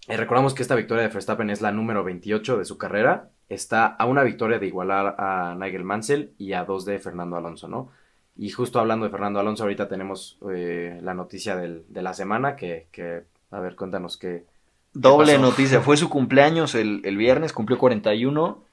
eh, 0.08 0.18
recordamos 0.18 0.54
que 0.54 0.62
esta 0.62 0.76
victoria 0.76 1.04
de 1.04 1.10
Verstappen 1.10 1.50
es 1.50 1.62
la 1.62 1.72
número 1.72 2.04
28 2.04 2.58
de 2.58 2.66
su 2.66 2.78
carrera. 2.78 3.30
Está 3.48 3.88
a 3.88 4.06
una 4.06 4.24
victoria 4.24 4.60
de 4.60 4.68
igualar 4.68 5.16
a 5.18 5.56
Nigel 5.60 5.84
Mansell 5.84 6.34
y 6.38 6.54
a 6.54 6.66
dos 6.66 6.86
de 6.86 7.00
Fernando 7.00 7.36
Alonso, 7.36 7.68
¿no? 7.68 7.92
Y 8.36 8.52
justo 8.52 8.80
hablando 8.80 9.06
de 9.06 9.12
Fernando 9.12 9.40
Alonso, 9.40 9.64
ahorita 9.64 9.88
tenemos 9.88 10.38
eh, 10.50 11.00
la 11.04 11.14
noticia 11.14 11.56
del, 11.56 11.84
de 11.90 12.02
la 12.02 12.14
semana, 12.14 12.56
que, 12.56 12.88
que, 12.92 13.24
a 13.52 13.60
ver, 13.60 13.76
cuéntanos 13.76 14.18
qué, 14.18 14.46
Doble 14.94 15.38
noticia, 15.38 15.82
fue 15.82 15.98
su 15.98 16.10
cumpleaños 16.10 16.74
el, 16.76 17.18
viernes, 17.18 17.54
cumplió 17.54 17.78
41 17.78 18.64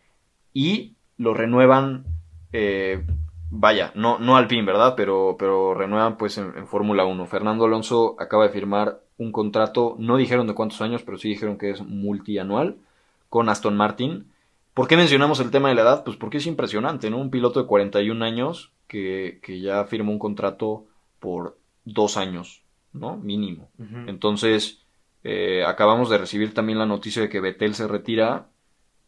y 0.54 0.94
lo 1.18 1.34
renuevan, 1.34 2.04
eh, 2.52 3.04
vaya, 3.50 3.92
no, 3.94 4.18
no 4.18 4.36
al 4.36 4.48
fin, 4.48 4.64
¿verdad? 4.64 4.94
Pero, 4.96 5.36
pero 5.38 5.74
renuevan 5.74 6.16
pues 6.16 6.38
en, 6.38 6.66
Fórmula 6.66 7.04
1. 7.04 7.26
Fernando 7.26 7.66
Alonso 7.66 8.16
acaba 8.18 8.44
de 8.44 8.52
firmar 8.52 9.00
un 9.18 9.30
contrato, 9.30 9.96
no 9.98 10.16
dijeron 10.16 10.46
de 10.46 10.54
cuántos 10.54 10.80
años, 10.80 11.02
pero 11.02 11.18
sí 11.18 11.28
dijeron 11.28 11.58
que 11.58 11.70
es 11.70 11.82
multianual 11.82 12.76
con 13.28 13.48
Aston 13.48 13.76
Martin. 13.76 14.26
¿Por 14.72 14.88
qué 14.88 14.96
mencionamos 14.96 15.40
el 15.40 15.50
tema 15.50 15.68
de 15.68 15.74
la 15.74 15.82
edad? 15.82 16.04
Pues 16.04 16.16
porque 16.16 16.38
es 16.38 16.46
impresionante, 16.46 17.10
¿no? 17.10 17.18
Un 17.18 17.30
piloto 17.30 17.60
de 17.60 17.66
41 17.66 18.24
años 18.24 18.72
que, 18.88 19.38
que 19.42 19.60
ya 19.60 19.84
firmó 19.84 20.12
un 20.12 20.18
contrato 20.18 20.84
por 21.18 21.58
dos 21.84 22.16
años, 22.16 22.62
¿no? 22.92 23.16
Mínimo. 23.16 23.68
Entonces 24.06 24.85
eh, 25.28 25.64
acabamos 25.64 26.08
de 26.08 26.18
recibir 26.18 26.54
también 26.54 26.78
la 26.78 26.86
noticia 26.86 27.20
de 27.20 27.28
que 27.28 27.40
Betel 27.40 27.74
se 27.74 27.88
retira 27.88 28.46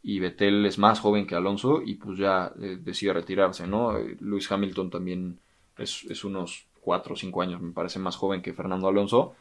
y 0.02 0.18
Betel 0.18 0.66
es 0.66 0.76
más 0.76 0.98
joven 0.98 1.28
que 1.28 1.37
Alonso 1.37 1.80
y 1.80 1.94
pues 1.94 2.18
ya 2.18 2.50
eh, 2.60 2.76
decide 2.80 3.12
retirarse, 3.12 3.68
¿no? 3.68 3.96
Eh, 3.96 4.16
Luis 4.18 4.50
Hamilton 4.50 4.90
también 4.90 5.38
es, 5.76 6.25
unos 6.25 6.66
4 6.80 7.14
o 7.14 7.16
5 7.16 7.40
años, 7.40 7.60
me 7.60 7.70
parece 7.70 8.00
más 8.00 8.16
joven 8.16 8.42
que 8.42 8.52
Fernando 8.52 8.88
Alonso. 8.88 9.37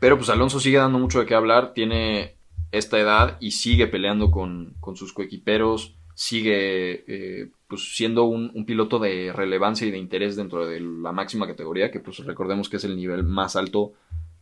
Pero 0.00 0.16
pues 0.16 0.30
Alonso 0.30 0.58
sigue 0.58 0.78
dando 0.78 0.98
mucho 0.98 1.20
de 1.20 1.26
qué 1.26 1.34
hablar, 1.34 1.74
tiene 1.74 2.36
esta 2.72 2.98
edad 2.98 3.36
y 3.38 3.50
sigue 3.50 3.86
peleando 3.86 4.30
con, 4.30 4.76
sus 4.94 5.12
coequiperos, 5.12 5.96
sigue 6.14 7.50
pues 7.68 7.94
siendo 7.94 8.24
un, 8.24 8.50
un, 8.54 8.64
piloto 8.64 8.98
de 8.98 9.34
relevancia 9.34 9.86
y 9.86 9.90
de 9.90 9.98
interés 9.98 10.34
dentro 10.34 10.66
de 10.66 10.80
la 10.80 11.12
máxima 11.12 11.46
categoría, 11.46 11.90
que 11.90 12.00
pues 12.00 12.24
recordemos 12.24 12.70
que 12.70 12.78
es 12.78 12.84
el 12.84 12.96
nivel 12.96 13.22
más 13.22 13.54
alto 13.54 13.92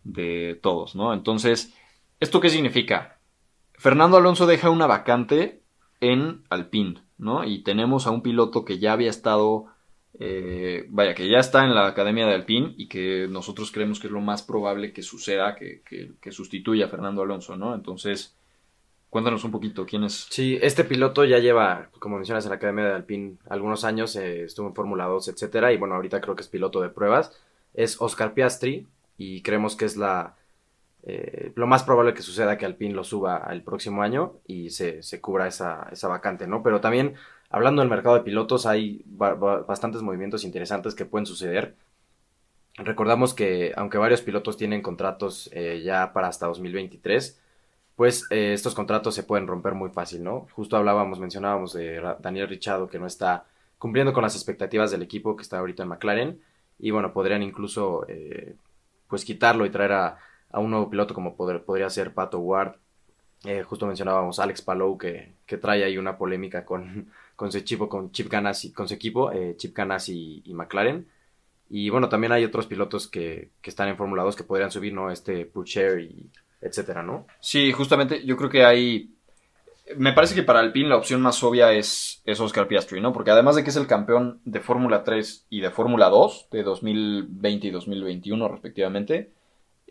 de 0.05 0.59
todos, 0.63 0.95
¿no? 0.95 1.13
Entonces, 1.13 1.75
¿esto 2.21 2.41
qué 2.41 2.51
significa? 2.51 3.19
Fernando 3.75 4.17
Alonso 4.17 4.47
deja 4.47 4.71
una 4.71 4.87
vacante 4.87 5.63
en 6.01 6.43
Alpine, 6.51 7.03
¿no? 7.19 7.45
Y 7.45 7.63
tenemos 7.63 8.07
a 8.07 8.11
un 8.11 8.23
piloto 8.23 8.65
que 8.65 8.79
ya 8.79 8.93
había 8.93 9.11
estado, 9.11 9.67
eh, 10.19 10.87
vaya, 10.89 11.15
que 11.15 11.29
ya 11.29 11.39
está 11.39 11.65
en 11.65 11.75
la 11.75 11.87
academia 11.87 12.27
de 12.27 12.35
Alpine 12.35 12.75
y 12.77 12.89
que 12.89 13.27
nosotros 13.31 13.71
creemos 13.73 14.01
que 14.01 14.09
es 14.09 14.13
lo 14.13 14.21
más 14.21 14.43
probable 14.43 14.93
que 14.93 15.03
suceda, 15.03 15.55
que, 15.55 15.83
que, 15.83 16.33
sustituya 16.33 16.87
a 16.87 16.89
Fernando 16.89 17.23
Alonso, 17.23 17.57
¿no? 17.57 17.75
Entonces, 17.75 18.37
cuéntanos 19.11 19.45
un 19.45 19.53
poquito, 19.53 19.87
¿quién 19.87 20.05
es? 20.05 20.27
Sí, 20.31 20.59
este 20.61 20.85
piloto 20.85 21.25
ya 21.25 21.39
lleva, 21.39 21.89
como 21.99 22.17
mencionas, 22.17 22.45
en 22.45 22.51
la 22.51 22.57
academia 22.57 22.85
de 22.85 22.95
Alpine 22.95 23.37
algunos 23.49 23.85
años, 23.85 24.17
eh, 24.17 24.45
estuvo 24.45 24.67
en 24.69 24.75
Fórmula 24.75 25.07
2, 25.07 25.29
etcétera, 25.29 25.73
y 25.73 25.77
bueno, 25.77 25.95
ahorita 25.95 26.21
creo 26.21 26.35
que 26.35 26.43
es 26.43 26.49
piloto 26.49 26.81
de 26.81 26.89
pruebas. 26.89 27.33
Es 27.75 28.01
Oscar 28.01 28.35
Piastri, 28.35 28.87
y 29.17 29.43
creemos 29.43 29.77
que 29.77 29.85
es 29.85 29.97
la 29.97 30.37
eh, 31.05 31.53
lo 31.57 31.67
más 31.67 31.83
probable 31.83 32.15
que 32.15 32.23
suceda 32.23 32.57
que 32.57 32.65
Alpine 32.65 32.95
lo 32.95 33.03
suba 33.03 33.49
el 33.51 33.63
próximo 33.63 34.03
año 34.03 34.35
y 34.47 34.71
se, 34.71 35.03
cubra 35.21 35.49
esa, 35.49 35.89
esa, 35.91 36.09
vacante, 36.09 36.47
¿no? 36.47 36.63
Pero 36.63 36.81
también, 36.81 37.15
hablando 37.51 37.83
del 37.83 37.91
mercado 37.91 38.15
de 38.15 38.23
pilotos, 38.23 38.67
hay 38.67 39.05
bastantes 39.07 40.03
movimientos 40.03 40.45
interesantes 40.45 40.95
que 40.95 41.05
pueden 41.05 41.27
suceder. 41.27 41.75
Recordamos 42.77 43.35
que 43.35 43.73
aunque 43.77 43.99
varios 43.99 44.23
pilotos 44.23 44.57
tienen 44.57 44.81
contratos 44.81 45.51
eh, 45.53 45.83
ya 45.85 46.13
para 46.13 46.29
hasta 46.29 46.47
2023, 46.47 47.41
pues 47.97 48.27
eh, 48.31 48.53
estos 48.55 48.75
contratos 48.75 49.15
se 49.15 49.25
pueden 49.25 49.47
romper 49.47 49.75
muy 49.75 49.91
fácil, 49.91 50.23
¿no? 50.23 50.47
Justo 50.53 50.77
hablábamos, 50.77 51.19
mencionábamos 51.19 51.73
de 51.75 52.01
Daniel 52.21 52.49
Richado 52.49 52.89
que 52.89 52.99
no 52.99 53.07
está 53.07 53.45
cumpliendo 53.79 54.13
con 54.13 54.23
las 54.23 54.37
expectativas 54.37 54.91
del 54.93 55.03
equipo 55.03 55.37
que 55.37 55.43
está 55.43 55.59
ahorita 55.59 55.83
en 55.83 55.89
McLaren 55.89 56.41
y 56.79 56.91
bueno, 56.93 57.13
podrían 57.13 57.43
incluso 57.43 58.07
pues 59.13 59.27
quitarlo 59.27 59.67
y 59.67 59.71
traer 59.71 59.93
a, 59.93 60.19
un 60.55 60.71
nuevo 60.71 60.89
piloto 60.89 61.13
como 61.13 61.37
podría 61.37 61.91
ser 61.91 62.15
Pato 62.15 62.39
Ward. 62.39 62.77
Eh, 63.45 63.63
justo 63.63 63.87
mencionábamos 63.87 64.39
Alex 64.39 64.63
Palou 64.63 64.97
que, 64.97 65.35
trae 65.61 65.85
ahí 65.85 65.99
una 65.99 66.17
polémica 66.17 66.65
con, 66.65 67.13
con 67.37 67.53
su 67.53 67.59
equipo, 67.59 67.91
con 67.91 68.11
Chip 68.11 68.31
Ganassi, 68.31 68.73
con 68.73 68.89
su 68.89 68.95
equipo, 68.95 69.31
eh, 69.31 69.55
Chip 69.59 69.77
Ganassi 69.77 70.41
y, 70.47 70.55
McLaren. 70.55 71.07
Y 71.69 71.91
bueno, 71.91 72.09
también 72.09 72.33
hay 72.33 72.43
otros 72.43 72.67
pilotos 72.67 73.07
que, 73.07 73.51
están 73.63 73.91
en 73.91 73.99
Fórmula 73.99 74.23
2 74.23 74.35
que 74.35 74.45
podrían 74.45 74.71
subir, 74.71 74.95
¿no? 74.95 75.11
Este 75.11 75.45
Purcher 75.45 76.01
y 76.01 76.31
etcétera, 76.63 77.03
¿no? 77.03 77.27
Sí, 77.39 77.71
justamente 77.71 78.25
yo 78.25 78.39
creo 78.39 78.49
que 78.49 78.65
hay... 78.65 79.11
Me 79.97 80.13
parece 80.13 80.35
que 80.35 80.43
para 80.43 80.61
Alpine 80.61 80.89
la 80.89 80.97
opción 80.97 81.21
más 81.21 81.43
obvia 81.43 81.73
es, 81.73 82.23
es 82.25 82.41
Oscar 82.41 82.69
Piastri, 82.69 83.01
¿no? 83.01 83.13
Porque 83.13 83.31
además 83.31 83.57
de 83.57 83.65
que 83.65 83.71
es 83.71 83.77
el 83.77 83.87
campeón 83.87 84.41
de 84.45 84.61
Fórmula 84.61 85.05
3 85.05 85.47
y 85.51 85.61
de 85.61 85.71
Fórmula 85.71 86.09
2 86.09 86.49
de 86.51 86.63
2020 86.63 87.67
y 87.67 87.71
2021 87.71 88.49
respectivamente, 88.49 89.33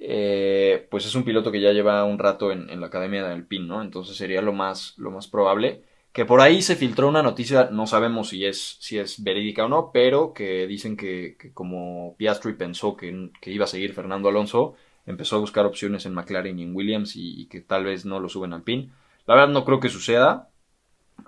eh, 0.04 0.88
pues 0.90 1.06
es 1.06 1.14
un 1.14 1.24
piloto 1.24 1.52
que 1.52 1.62
ya 1.62 1.72
lleva 1.74 2.04
un 2.06 2.18
rato 2.18 2.52
en, 2.52 2.80
la 2.82 2.88
academia 2.88 3.24
de 3.24 3.34
Alpine, 3.34 3.68
¿no? 3.68 3.84
Entonces 3.84 4.18
sería 4.18 4.42
lo 4.42 4.52
más, 4.52 4.96
lo 4.98 5.12
más 5.12 5.28
probable. 5.28 5.84
Que 6.12 6.26
por 6.26 6.42
ahí 6.42 6.64
se 6.64 6.76
filtró 6.76 7.08
una 7.08 7.22
noticia, 7.22 7.70
no 7.72 7.86
sabemos 7.86 8.30
si 8.30 8.44
es, 8.46 8.78
si 8.80 8.98
es 8.98 9.24
verídica 9.24 9.66
o 9.66 9.70
no, 9.70 9.92
pero 9.94 10.34
que 10.34 10.66
dicen 10.68 10.98
que, 10.98 11.38
como 11.54 12.16
Piastri 12.18 12.54
pensó 12.54 12.98
que, 12.98 13.30
iba 13.46 13.66
a 13.66 13.68
seguir 13.68 13.94
Fernando 13.94 14.28
Alonso, 14.28 14.74
empezó 15.06 15.36
a 15.36 15.40
buscar 15.40 15.68
opciones 15.68 16.06
en 16.08 16.16
McLaren 16.16 16.58
y 16.60 16.64
en 16.64 16.76
Williams 16.76 17.14
y, 17.16 17.46
que 17.46 17.62
tal 17.62 17.86
vez 17.86 18.04
no 18.04 18.20
lo 18.20 18.28
suben 18.28 18.54
al 18.54 18.60
Alpine. 18.60 18.90
La 19.28 19.36
verdad 19.36 19.50
no 19.50 19.66
creo 19.66 19.80
que 19.80 19.90
suceda, 19.90 20.50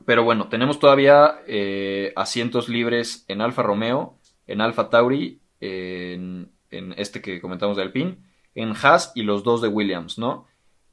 pero 0.05 0.23
bueno, 0.23 0.49
tenemos 0.49 0.79
todavía 0.79 1.41
eh, 1.47 2.13
asientos 2.15 2.69
libres 2.69 3.25
en 3.27 3.41
Alfa 3.41 3.63
Romeo, 3.63 4.17
en 4.47 4.61
Alfa 4.61 4.89
Tauri, 4.89 5.39
en, 5.59 6.51
en 6.71 6.93
este 6.97 7.21
que 7.21 7.39
comentamos 7.39 7.77
de 7.77 7.83
Alpine 7.83 8.17
en 8.55 8.73
Haas 8.81 9.11
y 9.15 9.23
los 9.23 9.43
dos 9.43 9.61
de 9.61 9.67
Williams, 9.67 10.17
¿no? 10.17 10.45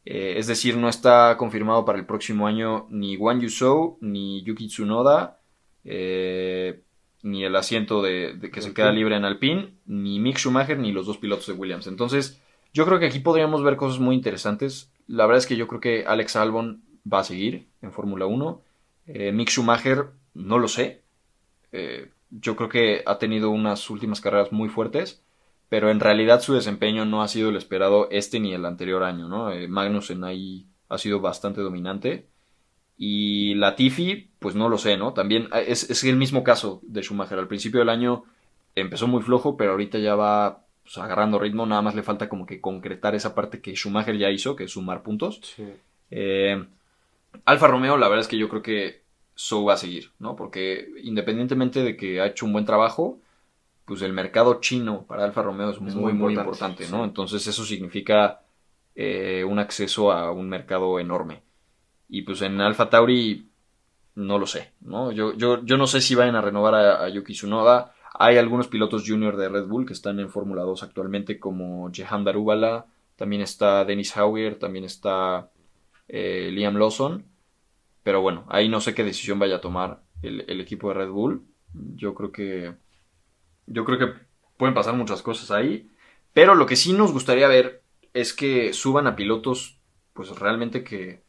Eh, 0.04 0.34
es 0.38 0.46
decir, 0.46 0.76
no 0.76 0.88
está 0.88 1.36
confirmado 1.36 1.84
para 1.84 1.98
el 1.98 2.06
próximo 2.06 2.46
año 2.46 2.86
ni 2.90 3.16
Wang 3.16 3.40
Yusou, 3.40 3.98
ni 4.00 4.42
Yuki 4.42 4.68
Tsunoda, 4.68 5.38
eh, 5.84 6.82
ni 7.22 7.44
el 7.44 7.54
asiento 7.54 8.00
de, 8.00 8.50
que 8.52 8.62
se 8.62 8.72
queda 8.72 8.92
libre 8.92 9.16
en 9.16 9.24
Alpine, 9.24 9.74
ni 9.86 10.18
Mick 10.18 10.38
Schumacher, 10.38 10.78
ni 10.78 10.92
los 10.92 11.06
dos 11.06 11.18
pilotos 11.18 11.46
de 11.46 11.52
Williams. 11.52 11.86
Entonces, 11.86 12.40
yo 12.72 12.86
creo 12.86 12.98
que 12.98 13.06
aquí 13.06 13.18
podríamos 13.18 13.62
ver 13.62 13.76
cosas 13.76 13.98
muy 13.98 14.14
interesantes. 14.16 14.90
La 15.06 15.26
verdad 15.26 15.38
es 15.38 15.46
que 15.46 15.56
yo 15.56 15.68
creo 15.68 15.80
que 15.80 16.04
Alex 16.06 16.36
Albon 16.36 16.82
va 17.10 17.20
a 17.20 17.24
seguir 17.24 17.66
en 17.82 17.92
Fórmula 17.92 18.26
1. 18.26 18.62
Eh, 19.06 19.32
Mick 19.32 19.50
Schumacher, 19.50 20.06
no 20.34 20.58
lo 20.58 20.68
sé. 20.68 21.02
yo 22.30 22.56
creo 22.56 22.68
que 22.68 23.02
ha 23.06 23.18
tenido 23.18 23.50
unas 23.50 23.90
últimas 23.90 24.20
carreras 24.20 24.52
muy 24.52 24.68
fuertes 24.68 25.22
pero 25.70 25.88
en 25.90 26.00
realidad 26.00 26.42
su 26.42 26.52
desempeño 26.52 27.06
no 27.06 27.22
ha 27.22 27.28
sido 27.28 27.48
el 27.48 27.56
esperado 27.56 28.08
este 28.10 28.40
ni 28.40 28.52
el 28.52 28.66
anterior 28.66 29.04
año, 29.04 29.28
¿no? 29.28 29.52
Eh, 29.52 29.68
Magnussen 29.68 30.24
ahí 30.24 30.66
ha 30.88 30.98
sido 30.98 31.20
bastante 31.20 31.60
dominante. 31.60 32.26
Y 32.98 33.54
Latifi, 33.54 34.30
pues 34.40 34.56
no 34.56 34.68
lo 34.68 34.78
sé, 34.78 34.96
¿no? 34.96 35.12
También 35.12 35.48
eh, 35.54 35.66
es, 35.68 36.04
el 36.04 36.16
mismo 36.16 36.42
caso 36.42 36.80
de 36.82 37.02
Schumacher. 37.02 37.38
Al 37.38 37.46
principio 37.46 37.78
del 37.78 37.88
año 37.88 38.24
empezó 38.74 39.06
muy 39.06 39.22
flojo, 39.22 39.56
pero 39.56 39.70
ahorita 39.70 39.98
ya 39.98 40.16
va 40.16 40.66
pues, 40.82 40.98
agarrando 40.98 41.38
ritmo. 41.38 41.64
Nada 41.66 41.82
más 41.82 41.94
le 41.94 42.02
falta 42.02 42.28
como 42.28 42.46
que 42.46 42.60
concretar 42.60 43.14
esa 43.14 43.36
parte 43.36 43.60
que 43.60 43.76
Schumacher 43.76 44.18
ya 44.18 44.28
hizo, 44.28 44.56
que 44.56 44.64
es 44.64 44.72
sumar 44.72 45.04
puntos. 45.04 45.40
Eh, 46.10 46.64
Alfa 47.44 47.66
Romeo, 47.66 47.96
la 47.96 48.08
verdad 48.08 48.22
es 48.22 48.28
que 48.28 48.38
yo 48.38 48.48
creo 48.48 48.62
que 48.62 49.00
So 49.34 49.64
va 49.64 49.72
a 49.72 49.78
seguir, 49.78 50.12
¿no? 50.18 50.36
Porque 50.36 50.88
independientemente 51.02 51.82
de 51.82 51.96
que 51.96 52.20
ha 52.20 52.26
hecho 52.26 52.44
un 52.44 52.52
buen 52.52 52.66
trabajo, 52.66 53.20
pues 53.86 54.02
el 54.02 54.12
mercado 54.12 54.60
chino 54.60 55.06
para 55.06 55.24
Alfa 55.24 55.42
Romeo 55.42 55.70
es, 55.70 55.80
muy, 55.80 56.12
muy, 56.12 56.34
importante, 56.34 56.86
¿no? 56.90 57.04
Entonces 57.04 57.46
eso 57.46 57.64
significa 57.64 58.42
eh, 58.94 59.42
un 59.48 59.58
acceso 59.58 60.12
a 60.12 60.30
un 60.30 60.48
mercado 60.48 61.00
enorme. 61.00 61.42
Y 62.06 62.20
pues 62.22 62.42
en 62.42 62.60
Alfa 62.60 62.90
Tauri, 62.90 63.48
no 64.14 64.38
lo 64.38 64.46
sé, 64.46 64.72
¿no? 64.82 65.10
Yo, 65.10 65.32
yo, 65.32 65.64
yo 65.64 65.78
no 65.78 65.86
sé 65.86 66.02
si 66.02 66.14
vayan 66.14 66.36
a 66.36 66.42
renovar 66.42 66.74
a, 66.74 67.08
Yuki 67.08 67.32
Tsunoda. 67.32 67.94
Hay 68.18 68.36
algunos 68.36 68.68
pilotos 68.68 69.04
junior 69.06 69.38
de 69.38 69.48
Red 69.48 69.68
Bull 69.68 69.86
que 69.86 69.94
están 69.94 70.20
en 70.20 70.28
Fórmula 70.28 70.62
2 70.64 70.82
actualmente, 70.82 71.40
como 71.40 71.90
Jehan 71.90 72.24
Darubala, 72.24 72.84
también 73.16 73.40
está 73.40 73.86
Dennis 73.86 74.14
Hauer, 74.16 74.58
también 74.58 74.84
está 74.84 75.48
eh, 76.12 76.50
Liam 76.52 76.76
Lawson. 76.76 77.24
Pero 78.02 78.20
bueno, 78.20 78.44
ahí 78.48 78.68
no 78.68 78.80
sé 78.80 78.94
qué 78.94 79.04
decisión 79.04 79.38
vaya 79.38 79.56
a 79.56 79.60
tomar 79.60 80.02
el, 80.22 80.60
equipo 80.60 80.88
de 80.88 80.94
Red 80.94 81.10
Bull. 81.10 81.46
Yo 81.72 82.14
creo 82.14 82.32
que. 82.32 82.74
Yo 83.66 83.84
creo 83.84 83.98
que 83.98 84.20
pueden 84.56 84.74
pasar 84.74 84.94
muchas 84.94 85.22
cosas 85.22 85.50
ahí. 85.50 85.88
Pero 86.32 86.54
lo 86.54 86.66
que 86.66 86.76
sí 86.76 86.92
nos 86.92 87.12
gustaría 87.12 87.48
ver 87.48 87.82
es 88.12 88.32
que 88.32 88.72
suban 88.72 89.06
a 89.06 89.16
pilotos, 89.16 89.78
pues 90.12 90.30
realmente 90.38 90.82
que, 90.82 91.22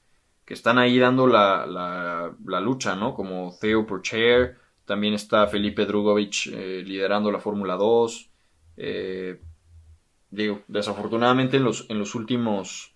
que 0.46 0.54
están 0.54 0.78
ahí 0.78 0.98
dando 0.98 1.28
la, 1.28 1.66
la, 1.66 2.62
lucha, 2.62 2.96
¿no? 2.96 3.14
Como 3.14 3.58
Theo 3.60 3.86
Pourchaire, 3.86 4.56
también 4.86 5.14
está 5.14 5.48
Felipe 5.48 5.86
Drugovich 5.86 6.48
eh, 6.48 6.84
liderando 6.86 7.32
la 7.32 7.40
Fórmula 7.40 7.76
2. 7.76 8.30
Eh, 8.78 9.42
digo, 10.30 10.62
desafortunadamente 10.68 11.58
en 11.58 11.64
los, 11.64 11.90
en 11.90 12.00
los 12.00 12.16
últimos 12.16 12.91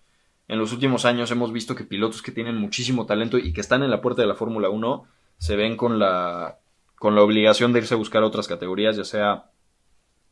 en 0.48 0.58
los 0.58 0.72
últimos 0.72 1.04
años 1.04 1.30
hemos 1.30 1.52
visto 1.52 1.74
que 1.74 1.84
pilotos 1.84 2.22
que 2.22 2.32
tienen 2.32 2.56
muchísimo 2.56 3.06
talento 3.06 3.38
y 3.38 3.52
que 3.52 3.60
están 3.60 3.82
en 3.82 3.90
la 3.90 4.00
puerta 4.00 4.22
de 4.22 4.28
la 4.28 4.34
Fórmula 4.34 4.68
1 4.68 5.04
se 5.38 5.56
ven 5.56 5.76
con 5.76 5.98
la 5.98 6.58
con 6.96 7.14
la 7.14 7.22
obligación 7.22 7.72
de 7.72 7.80
irse 7.80 7.94
a 7.94 7.98
buscar 7.98 8.22
otras 8.22 8.48
categorías, 8.48 8.96
ya 8.96 9.04
sea 9.04 9.50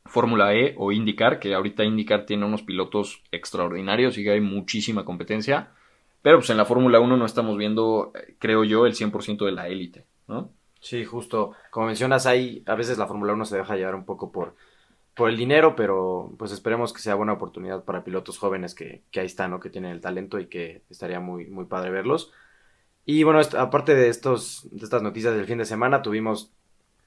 Fórmula 0.06 0.54
E 0.54 0.75
o 0.78 0.92
IndyCar, 0.92 1.38
que 1.38 1.54
ahorita 1.54 1.85
IndyCar 1.85 2.26
tiene 2.26 2.47
unos 2.47 2.62
pilotos 2.62 3.23
extraordinarios 3.33 4.16
y 4.18 4.25
que 4.25 4.33
hay 4.33 4.40
muchísima 4.40 5.04
competencia. 5.04 5.73
Pero 6.23 6.38
pues 6.38 6.49
en 6.50 6.56
la 6.56 6.64
Fórmula 6.64 7.00
1 7.00 7.16
no 7.16 7.26
estamos 7.26 7.59
viendo, 7.59 8.12
creo 8.38 8.64
yo, 8.64 8.87
el 8.87 8.94
100% 8.94 9.44
de 9.44 9.52
la 9.52 9.68
élite, 9.68 10.06
¿no? 10.26 10.50
Sí, 10.80 11.04
justo. 11.04 11.52
Como 11.71 11.87
mencionas, 11.87 12.26
ahí 12.26 12.62
a 12.66 12.75
veces 12.75 12.97
la 12.97 13.06
Fórmula 13.06 13.35
1 13.35 13.44
se 13.44 13.59
deja 13.59 13.76
llevar 13.76 13.94
un 13.94 14.06
poco 14.06 14.33
por, 14.33 14.54
por 15.14 15.30
el 15.30 15.37
dinero, 15.37 15.76
pero 15.76 16.35
pues 16.38 16.52
esperemos 16.52 16.92
que 16.92 17.00
sea 17.00 17.14
buena 17.14 17.35
oportunidad 17.35 17.85
para 17.85 18.04
pilotos 18.04 18.38
jóvenes 18.38 18.75
que, 18.75 19.02
que 19.11 19.21
ahí 19.21 19.26
están, 19.26 19.52
¿no? 19.52 19.61
Que 19.61 19.71
tienen 19.71 19.92
el 19.92 20.00
talento 20.00 20.38
y 20.40 20.47
que 20.47 20.83
estaría 20.90 21.21
muy, 21.21 21.47
muy 21.47 21.66
padre 21.66 21.90
verlos. 21.90 22.33
Y 23.06 23.23
bueno, 23.23 23.40
aparte 23.59 23.94
de, 23.94 24.09
estos, 24.09 24.66
de 24.73 24.85
estas 24.85 25.02
noticias 25.02 25.35
del 25.35 25.47
fin 25.47 25.59
de 25.59 25.66
semana, 25.66 26.02
tuvimos 26.02 26.52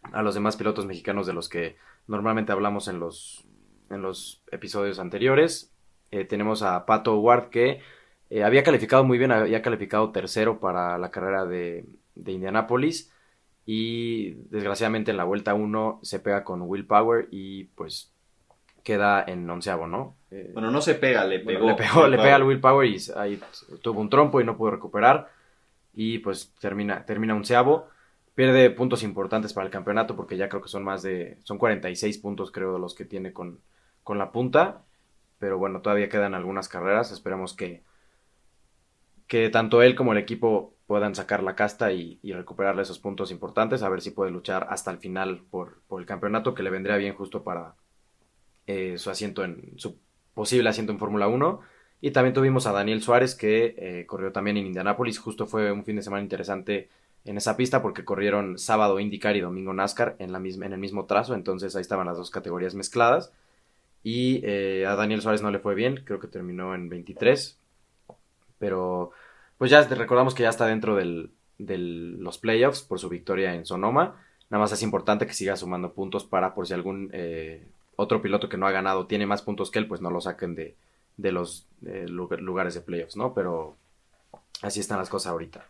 a 0.03 0.21
los 0.21 0.35
demás 0.35 0.55
pilotos 0.55 0.85
mexicanos 0.85 1.27
de 1.27 1.33
los 1.33 1.49
que 1.49 1.77
normalmente 2.07 2.51
hablamos 2.51 2.87
en 2.87 2.99
los, 2.99 3.45
en 3.89 4.01
los 4.01 4.41
episodios 4.51 4.99
anteriores. 4.99 5.73
Eh, 6.11 6.23
tenemos 6.23 6.61
a 6.61 6.85
Pato 6.85 7.19
Ward 7.19 7.49
que 7.49 7.81
eh, 8.29 8.43
había 8.43 8.63
calificado 8.63 9.03
muy 9.03 9.17
bien, 9.17 9.31
había 9.31 9.61
calificado 9.61 10.11
tercero 10.11 10.59
para 10.59 10.97
la 10.97 11.11
carrera 11.11 11.45
de, 11.45 11.85
de 12.15 12.31
Indianápolis 12.31 13.11
y 13.69 14.31
desgraciadamente 14.49 15.11
en 15.11 15.17
la 15.17 15.25
vuelta 15.25 15.53
1 15.53 15.99
se 16.01 16.19
pega 16.21 16.45
con 16.45 16.61
Will 16.61 16.87
Power 16.87 17.27
y 17.31 17.65
pues 17.65 18.13
queda 18.81 19.25
en 19.27 19.47
onceavo, 19.49 19.87
¿no? 19.87 20.15
Eh, 20.31 20.51
bueno, 20.53 20.71
no 20.71 20.81
se 20.81 20.95
pega, 20.95 21.25
le 21.25 21.41
pegó. 21.41 21.67
le, 21.67 21.75
pegó, 21.75 22.07
le 22.07 22.17
pega 22.17 22.35
al 22.35 22.43
Will 22.43 22.61
Power 22.61 22.87
y 22.87 22.97
ahí 23.17 23.37
tuvo 23.81 23.99
un 23.99 24.09
trompo 24.09 24.39
y 24.39 24.45
no 24.45 24.55
pudo 24.55 24.71
recuperar 24.71 25.29
y 25.93 26.19
pues 26.19 26.53
termina, 26.61 27.05
termina 27.05 27.35
onceavo. 27.35 27.89
Pierde 28.35 28.69
puntos 28.69 29.03
importantes 29.03 29.51
para 29.51 29.65
el 29.65 29.71
campeonato 29.71 30.15
porque 30.15 30.37
ya 30.37 30.47
creo 30.47 30.61
que 30.61 30.69
son 30.69 30.85
más 30.85 31.03
de, 31.03 31.37
son 31.43 31.57
46 31.57 32.19
puntos 32.19 32.51
creo 32.51 32.71
de 32.71 32.79
los 32.79 32.95
que 32.95 33.03
tiene 33.03 33.33
con, 33.33 33.59
con 34.01 34.17
la 34.17 34.31
punta. 34.31 34.85
Pero 35.39 35.57
bueno, 35.57 35.81
todavía 35.81 36.07
quedan 36.07 36.35
algunas 36.35 36.69
carreras. 36.69 37.11
Esperemos 37.11 37.53
que, 37.53 37.83
que 39.27 39.49
tanto 39.49 39.81
él 39.81 39.93
como 39.93 40.13
el 40.13 40.19
equipo 40.19 40.76
puedan 40.87 41.13
sacar 41.15 41.43
la 41.43 41.55
casta 41.55 41.91
y, 41.91 42.19
recuperarle 42.23 42.81
esos 42.81 42.97
puntos 42.97 43.29
importantes. 43.29 43.83
A 43.83 43.89
ver 43.89 44.01
si 44.01 44.11
puede 44.11 44.31
luchar 44.31 44.67
hasta 44.69 44.89
el 44.89 44.97
final 44.97 45.43
por, 45.51 45.81
por 45.87 45.99
el 45.99 46.07
campeonato 46.07 46.55
que 46.55 46.63
le 46.63 46.69
vendría 46.69 46.95
bien 46.95 47.13
justo 47.13 47.43
para 47.43 47.75
eh, 48.65 48.97
su 48.97 49.09
asiento 49.09 49.43
en, 49.43 49.73
su 49.77 49.99
posible 50.33 50.69
asiento 50.69 50.93
en 50.93 50.99
Fórmula 50.99 51.27
1. 51.27 51.59
Y 51.99 52.11
también 52.11 52.33
tuvimos 52.33 52.67
a 52.67 52.71
Daniel 52.71 53.01
Suárez 53.01 53.35
que 53.35 53.75
eh, 53.77 54.05
corrió 54.07 54.31
también 54.31 54.57
en 54.57 54.67
Indianápolis. 54.67 55.19
Justo 55.19 55.45
fue 55.45 55.71
un 55.71 55.83
fin 55.83 55.97
de 55.97 56.03
semana 56.03 56.23
interesante 56.23 56.89
en 57.25 57.35
esa 57.35 57.57
pista 57.57 57.81
porque 57.81 58.05
corrieron 58.05 58.57
sábado 58.57 58.99
IndyCar 58.99 59.35
y 59.35 59.41
domingo 59.41 59.73
NASCAR 59.73 60.15
en, 60.19 60.31
la 60.31 60.39
misma, 60.39 60.67
en 60.67 60.73
el 60.73 60.79
mismo 60.79 61.05
trazo. 61.05 61.35
Entonces 61.35 61.75
ahí 61.75 61.81
estaban 61.81 62.07
las 62.07 62.17
dos 62.17 62.31
categorías 62.31 62.75
mezcladas. 62.75 63.33
Y 64.03 64.39
eh, 64.45 64.85
a 64.87 64.95
Daniel 64.95 65.21
Suárez 65.21 65.41
no 65.41 65.51
le 65.51 65.59
fue 65.59 65.75
bien, 65.75 66.03
creo 66.05 66.19
que 66.19 66.27
terminó 66.27 66.73
en 66.75 66.87
23. 66.87 67.59
Pero 68.57 69.11
pues 69.57 69.71
ya 69.71 69.81
recordamos 69.83 70.35
que 70.35 70.43
ya 70.43 70.49
está 70.49 70.65
dentro 70.65 70.95
de 70.95 71.29
los 71.77 72.37
playoffs 72.37 72.81
por 72.81 72.99
su 72.99 73.09
victoria 73.09 73.53
en 73.53 73.65
Sonoma. 73.65 74.21
Nada 74.49 74.61
más 74.61 74.71
es 74.71 74.83
importante 74.83 75.27
que 75.27 75.33
siga 75.33 75.57
sumando 75.57 75.93
puntos 75.93 76.23
para 76.23 76.53
por 76.53 76.67
si 76.67 76.73
algún 76.73 77.09
eh, 77.13 77.67
otro 77.95 78.21
piloto 78.21 78.47
que 78.47 78.57
no 78.57 78.67
ha 78.67 78.71
ganado 78.71 79.07
tiene 79.07 79.25
más 79.25 79.41
puntos 79.41 79.71
que 79.71 79.79
él, 79.79 79.87
pues 79.87 79.99
no 80.01 80.09
lo 80.09 80.21
saquen 80.21 80.55
de, 80.55 80.75
de 81.17 81.31
los 81.31 81.65
eh, 81.85 82.05
lugares 82.07 82.75
de 82.75 82.81
playoffs, 82.81 83.17
¿no? 83.17 83.33
Pero 83.33 83.75
así 84.61 84.79
están 84.79 84.99
las 84.99 85.09
cosas 85.09 85.31
ahorita. 85.31 85.65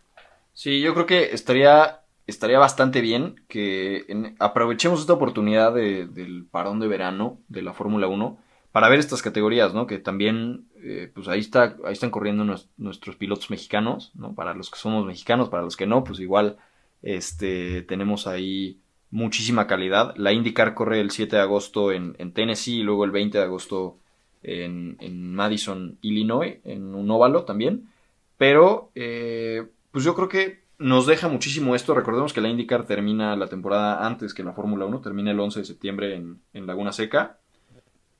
Sí, 0.52 0.80
yo 0.80 0.92
creo 0.94 1.06
que 1.06 1.32
estaría, 1.32 2.00
estaría 2.26 2.58
bastante 2.58 3.00
bien 3.00 3.42
que 3.48 4.34
aprovechemos 4.38 5.00
esta 5.00 5.14
oportunidad 5.14 5.74
del 5.74 6.46
parón 6.50 6.80
de 6.80 6.88
verano 6.88 7.38
de 7.48 7.62
la 7.62 7.72
Fórmula 7.72 8.06
1 8.06 8.38
para 8.72 8.88
ver 8.88 8.98
estas 8.98 9.22
categorías, 9.22 9.74
¿no? 9.74 9.86
Que 9.86 9.98
también, 9.98 10.66
eh, 10.82 11.10
pues 11.14 11.28
ahí, 11.28 11.40
está, 11.40 11.76
ahí 11.84 11.92
están 11.92 12.10
corriendo 12.10 12.44
nuestros 12.76 13.16
pilotos 13.16 13.50
mexicanos, 13.50 14.12
¿no? 14.14 14.34
Para 14.34 14.54
los 14.54 14.70
que 14.70 14.78
somos 14.78 15.06
mexicanos, 15.06 15.48
para 15.48 15.62
los 15.62 15.76
que 15.76 15.86
no, 15.86 16.04
pues 16.04 16.20
igual 16.20 16.56
este, 17.02 17.82
tenemos 17.82 18.26
ahí 18.26 18.80
muchísima 19.10 19.66
calidad. 19.66 20.14
La 20.16 20.32
IndyCar 20.32 20.74
corre 20.74 21.00
el 21.00 21.10
7 21.10 21.36
de 21.36 21.42
agosto 21.42 21.92
en, 21.92 22.14
en 22.18 22.32
Tennessee 22.32 22.80
y 22.80 22.82
luego 22.82 23.04
el 23.04 23.10
20 23.10 23.38
de 23.38 23.44
agosto 23.44 23.98
en, 24.42 25.34
Madison, 25.34 25.98
Illinois, 26.02 26.58
en 26.64 26.94
un 26.94 27.10
óvalo 27.10 27.44
también. 27.44 27.88
Pero, 28.36 28.90
eh, 28.94 29.66
pues 29.90 30.04
yo 30.04 30.14
creo 30.14 30.28
que 30.28 30.64
nos 30.78 31.06
deja 31.06 31.28
muchísimo 31.28 31.74
esto. 31.74 31.94
Recordemos 31.94 32.32
que 32.32 32.40
la 32.40 32.48
IndyCar 32.48 32.86
termina 32.86 33.36
la 33.36 33.48
temporada 33.48 34.06
antes 34.06 34.34
que 34.34 34.44
la 34.44 34.52
Fórmula 34.52 34.86
1, 34.86 35.00
termina 35.00 35.30
el 35.30 35.40
11 35.40 35.60
de 35.60 35.64
septiembre 35.64 36.14
en, 36.14 36.66
Laguna 36.66 36.92
Seca. 36.92 37.38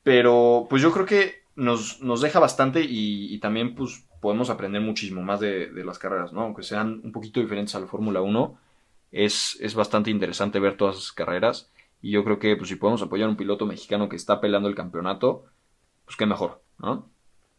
Pero, 0.03 0.67
pues 0.71 0.83
yo 0.83 0.93
creo 0.93 1.07
que 1.07 1.43
nos, 1.57 2.01
nos 2.01 2.21
deja 2.21 2.39
bastante 2.41 2.85
y, 2.89 3.39
también, 3.39 3.75
pues, 3.75 4.07
podemos 4.21 4.51
aprender 4.51 4.81
muchísimo 4.81 5.23
más 5.23 5.41
de, 5.41 5.71
las 5.85 5.99
carreras, 5.99 6.33
¿no? 6.33 6.43
Aunque 6.43 6.63
sean 6.63 7.01
un 7.05 7.13
poquito 7.13 7.41
diferentes 7.41 7.75
a 7.75 7.81
la 7.81 7.87
Fórmula 7.87 8.21
1, 8.21 8.59
es, 9.13 9.59
es 9.61 9.75
bastante 9.75 10.11
interesante 10.11 10.61
ver 10.61 10.77
todas 10.77 10.97
esas 10.97 11.13
carreras. 11.13 11.71
Y 12.01 12.13
yo 12.13 12.25
creo 12.25 12.39
que, 12.39 12.57
pues, 12.57 12.69
si 12.69 12.77
podemos 12.77 13.03
apoyar 13.03 13.27
a 13.27 13.31
un 13.31 13.37
piloto 13.37 13.67
mexicano 13.67 14.09
que 14.09 14.17
está 14.17 14.41
peleando 14.41 14.69
el 14.69 14.75
campeonato, 14.75 15.45
pues 16.05 16.17
qué 16.17 16.27
mejor, 16.27 16.63
¿no? 16.79 17.11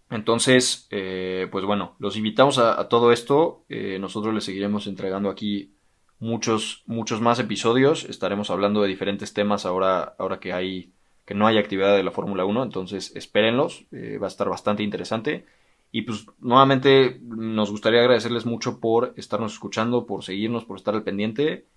Entonces, 0.10 0.88
eh, 0.90 1.48
pues 1.52 1.66
bueno, 1.66 1.96
los 2.00 2.18
invitamos 2.18 2.58
a, 2.58 2.88
todo 2.90 3.12
esto. 3.12 3.64
Eh, 3.70 4.00
nosotros 4.00 4.34
les 4.34 4.44
seguiremos 4.44 4.88
entregando 4.88 5.30
aquí 5.30 5.76
muchos, 6.20 6.84
muchos 6.88 7.22
más 7.22 7.40
episodios. 7.40 8.06
Estaremos 8.06 8.50
hablando 8.50 8.82
de 8.82 8.88
diferentes 8.88 9.34
temas 9.34 9.66
ahora, 9.66 10.16
ahora 10.18 10.40
que 10.40 10.52
hay, 10.52 10.94
que 11.30 11.36
no 11.36 11.46
hay 11.46 11.60
actividad 11.60 11.96
de 11.96 12.02
la 12.02 12.10
Fórmula 12.10 12.44
1. 12.44 12.64
Entonces, 12.64 13.16
espérenlos. 13.16 13.86
Eh, 13.92 14.18
va 14.18 14.26
a 14.26 14.30
estar 14.30 14.50
bastante 14.50 14.82
interesante. 14.82 15.46
Y 15.92 16.02
pues 16.02 16.26
nuevamente 16.40 17.20
nos 17.22 17.70
gustaría 17.70 18.00
agradecerles 18.00 18.48
mucho 18.48 18.80
por 18.80 19.14
estarnos 19.16 19.54
escuchando, 19.54 20.08
por 20.08 20.24
seguirnos, 20.24 20.66
por 20.66 20.78
estar 20.78 20.96
al 20.96 21.04
pendiente. 21.04 21.68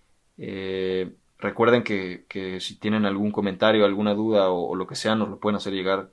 recuerden 1.39 1.83
que, 1.83 2.25
que, 2.31 2.61
si 2.61 2.79
tienen 2.79 3.05
algún 3.05 3.31
comentario, 3.31 3.85
alguna 3.85 4.15
duda 4.15 4.49
o, 4.49 4.71
o, 4.71 4.75
lo 4.75 4.87
que 4.87 4.95
sea, 4.95 5.17
nos 5.17 5.29
lo 5.29 5.39
pueden 5.39 5.57
hacer 5.57 5.75
llegar 5.75 6.11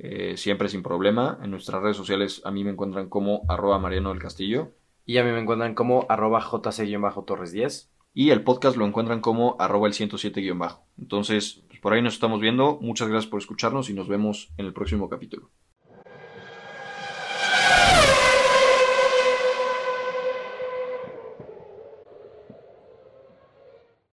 eh, 0.00 0.36
siempre 0.36 0.68
sin 0.68 0.82
problema. 0.82 1.38
En 1.44 1.52
nuestras 1.52 1.80
redes 1.80 1.96
sociales 1.96 2.42
a 2.44 2.50
mí 2.50 2.64
me 2.64 2.70
encuentran 2.70 3.08
como 3.08 3.42
arroba 3.48 3.78
Mariano 3.78 4.08
del 4.08 4.18
Castillo. 4.18 4.72
Y 5.06 5.18
a 5.18 5.24
mí 5.24 5.30
me 5.30 5.38
encuentran 5.38 5.76
como 5.76 6.06
arroba 6.08 6.40
jc-torres 6.40 7.52
10. 7.52 7.90
Y 8.14 8.30
el 8.30 8.42
podcast 8.42 8.76
lo 8.76 8.84
encuentran 8.84 9.20
como 9.20 9.54
arroba 9.60 9.86
el 9.86 9.92
107-bajo. 9.92 10.82
Entonces, 10.98 11.62
por 11.80 11.92
ahí 11.92 12.02
nos 12.02 12.14
estamos 12.14 12.40
viendo. 12.40 12.78
Muchas 12.80 13.08
gracias 13.08 13.30
por 13.30 13.40
escucharnos 13.40 13.90
y 13.90 13.94
nos 13.94 14.08
vemos 14.08 14.50
en 14.56 14.66
el 14.66 14.72
próximo 14.72 15.08
capítulo. 15.08 15.50